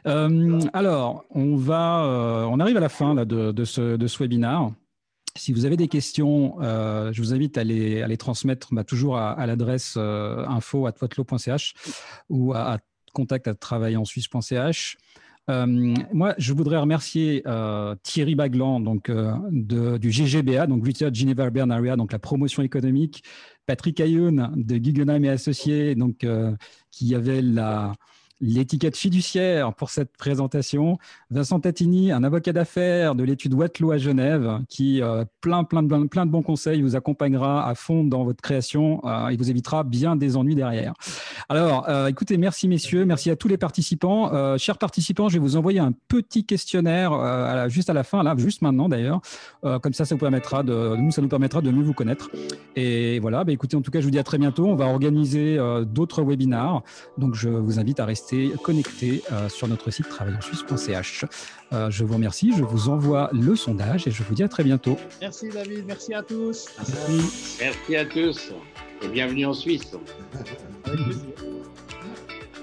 [0.08, 4.72] Euh, alors, on va, euh, on arrive à la fin là, de, ce, de webinaire.
[5.36, 9.46] Si vous avez des questions, je vous invite à les, à transmettre bah, toujours à,
[9.46, 10.94] l'adresse info at
[12.30, 12.78] ou à, à
[13.14, 13.54] contact à
[15.48, 16.14] travaillensuisse.ch.
[16.14, 17.44] moi, je voudrais remercier
[18.04, 23.24] Thierry Baglan, donc de, du GGBA, donc Richard Geneva Bern Area, donc la promotion économique,
[23.66, 26.56] Patrick Ayoun de Guggenheim et Associés, donc, euh,
[26.92, 27.94] qui avait la,
[28.42, 30.98] l'étiquette fiduciaire pour cette présentation.
[31.30, 36.08] Vincent Tatini, un avocat d'affaires de l'étude Watlow à Genève, qui euh, plein, plein, plein,
[36.08, 39.84] plein, de bons conseils vous accompagnera à fond dans votre création euh, et vous évitera
[39.84, 40.94] bien des ennuis derrière.
[41.50, 44.34] Alors, euh, écoutez, merci messieurs, merci à tous les participants.
[44.34, 48.24] Euh, chers participants, je vais vous envoyer un petit questionnaire à juste à la fin,
[48.24, 49.22] là, juste maintenant d'ailleurs.
[49.62, 52.32] comme ça, ça vous permettra de, nous, ça nous permettra de mieux vous connaître.
[52.76, 54.66] Et voilà, bah, écoutez, en tout cas, je vous dis à très bientôt.
[54.66, 56.84] On va organiser d'autres webinars.
[57.18, 58.31] Donc, je vous invite à rester
[58.64, 61.26] connecté euh, sur notre site travaillensuisse.ch.
[61.74, 64.64] Euh, je vous remercie, je vous envoie le sondage et je vous dis à très
[64.64, 64.98] bientôt.
[65.22, 66.68] Merci David, merci à tous.
[66.78, 68.52] Merci, merci à tous
[69.02, 69.92] et bienvenue en Suisse.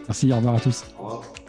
[0.06, 0.84] Merci, au revoir à tous.
[0.98, 1.47] Au revoir.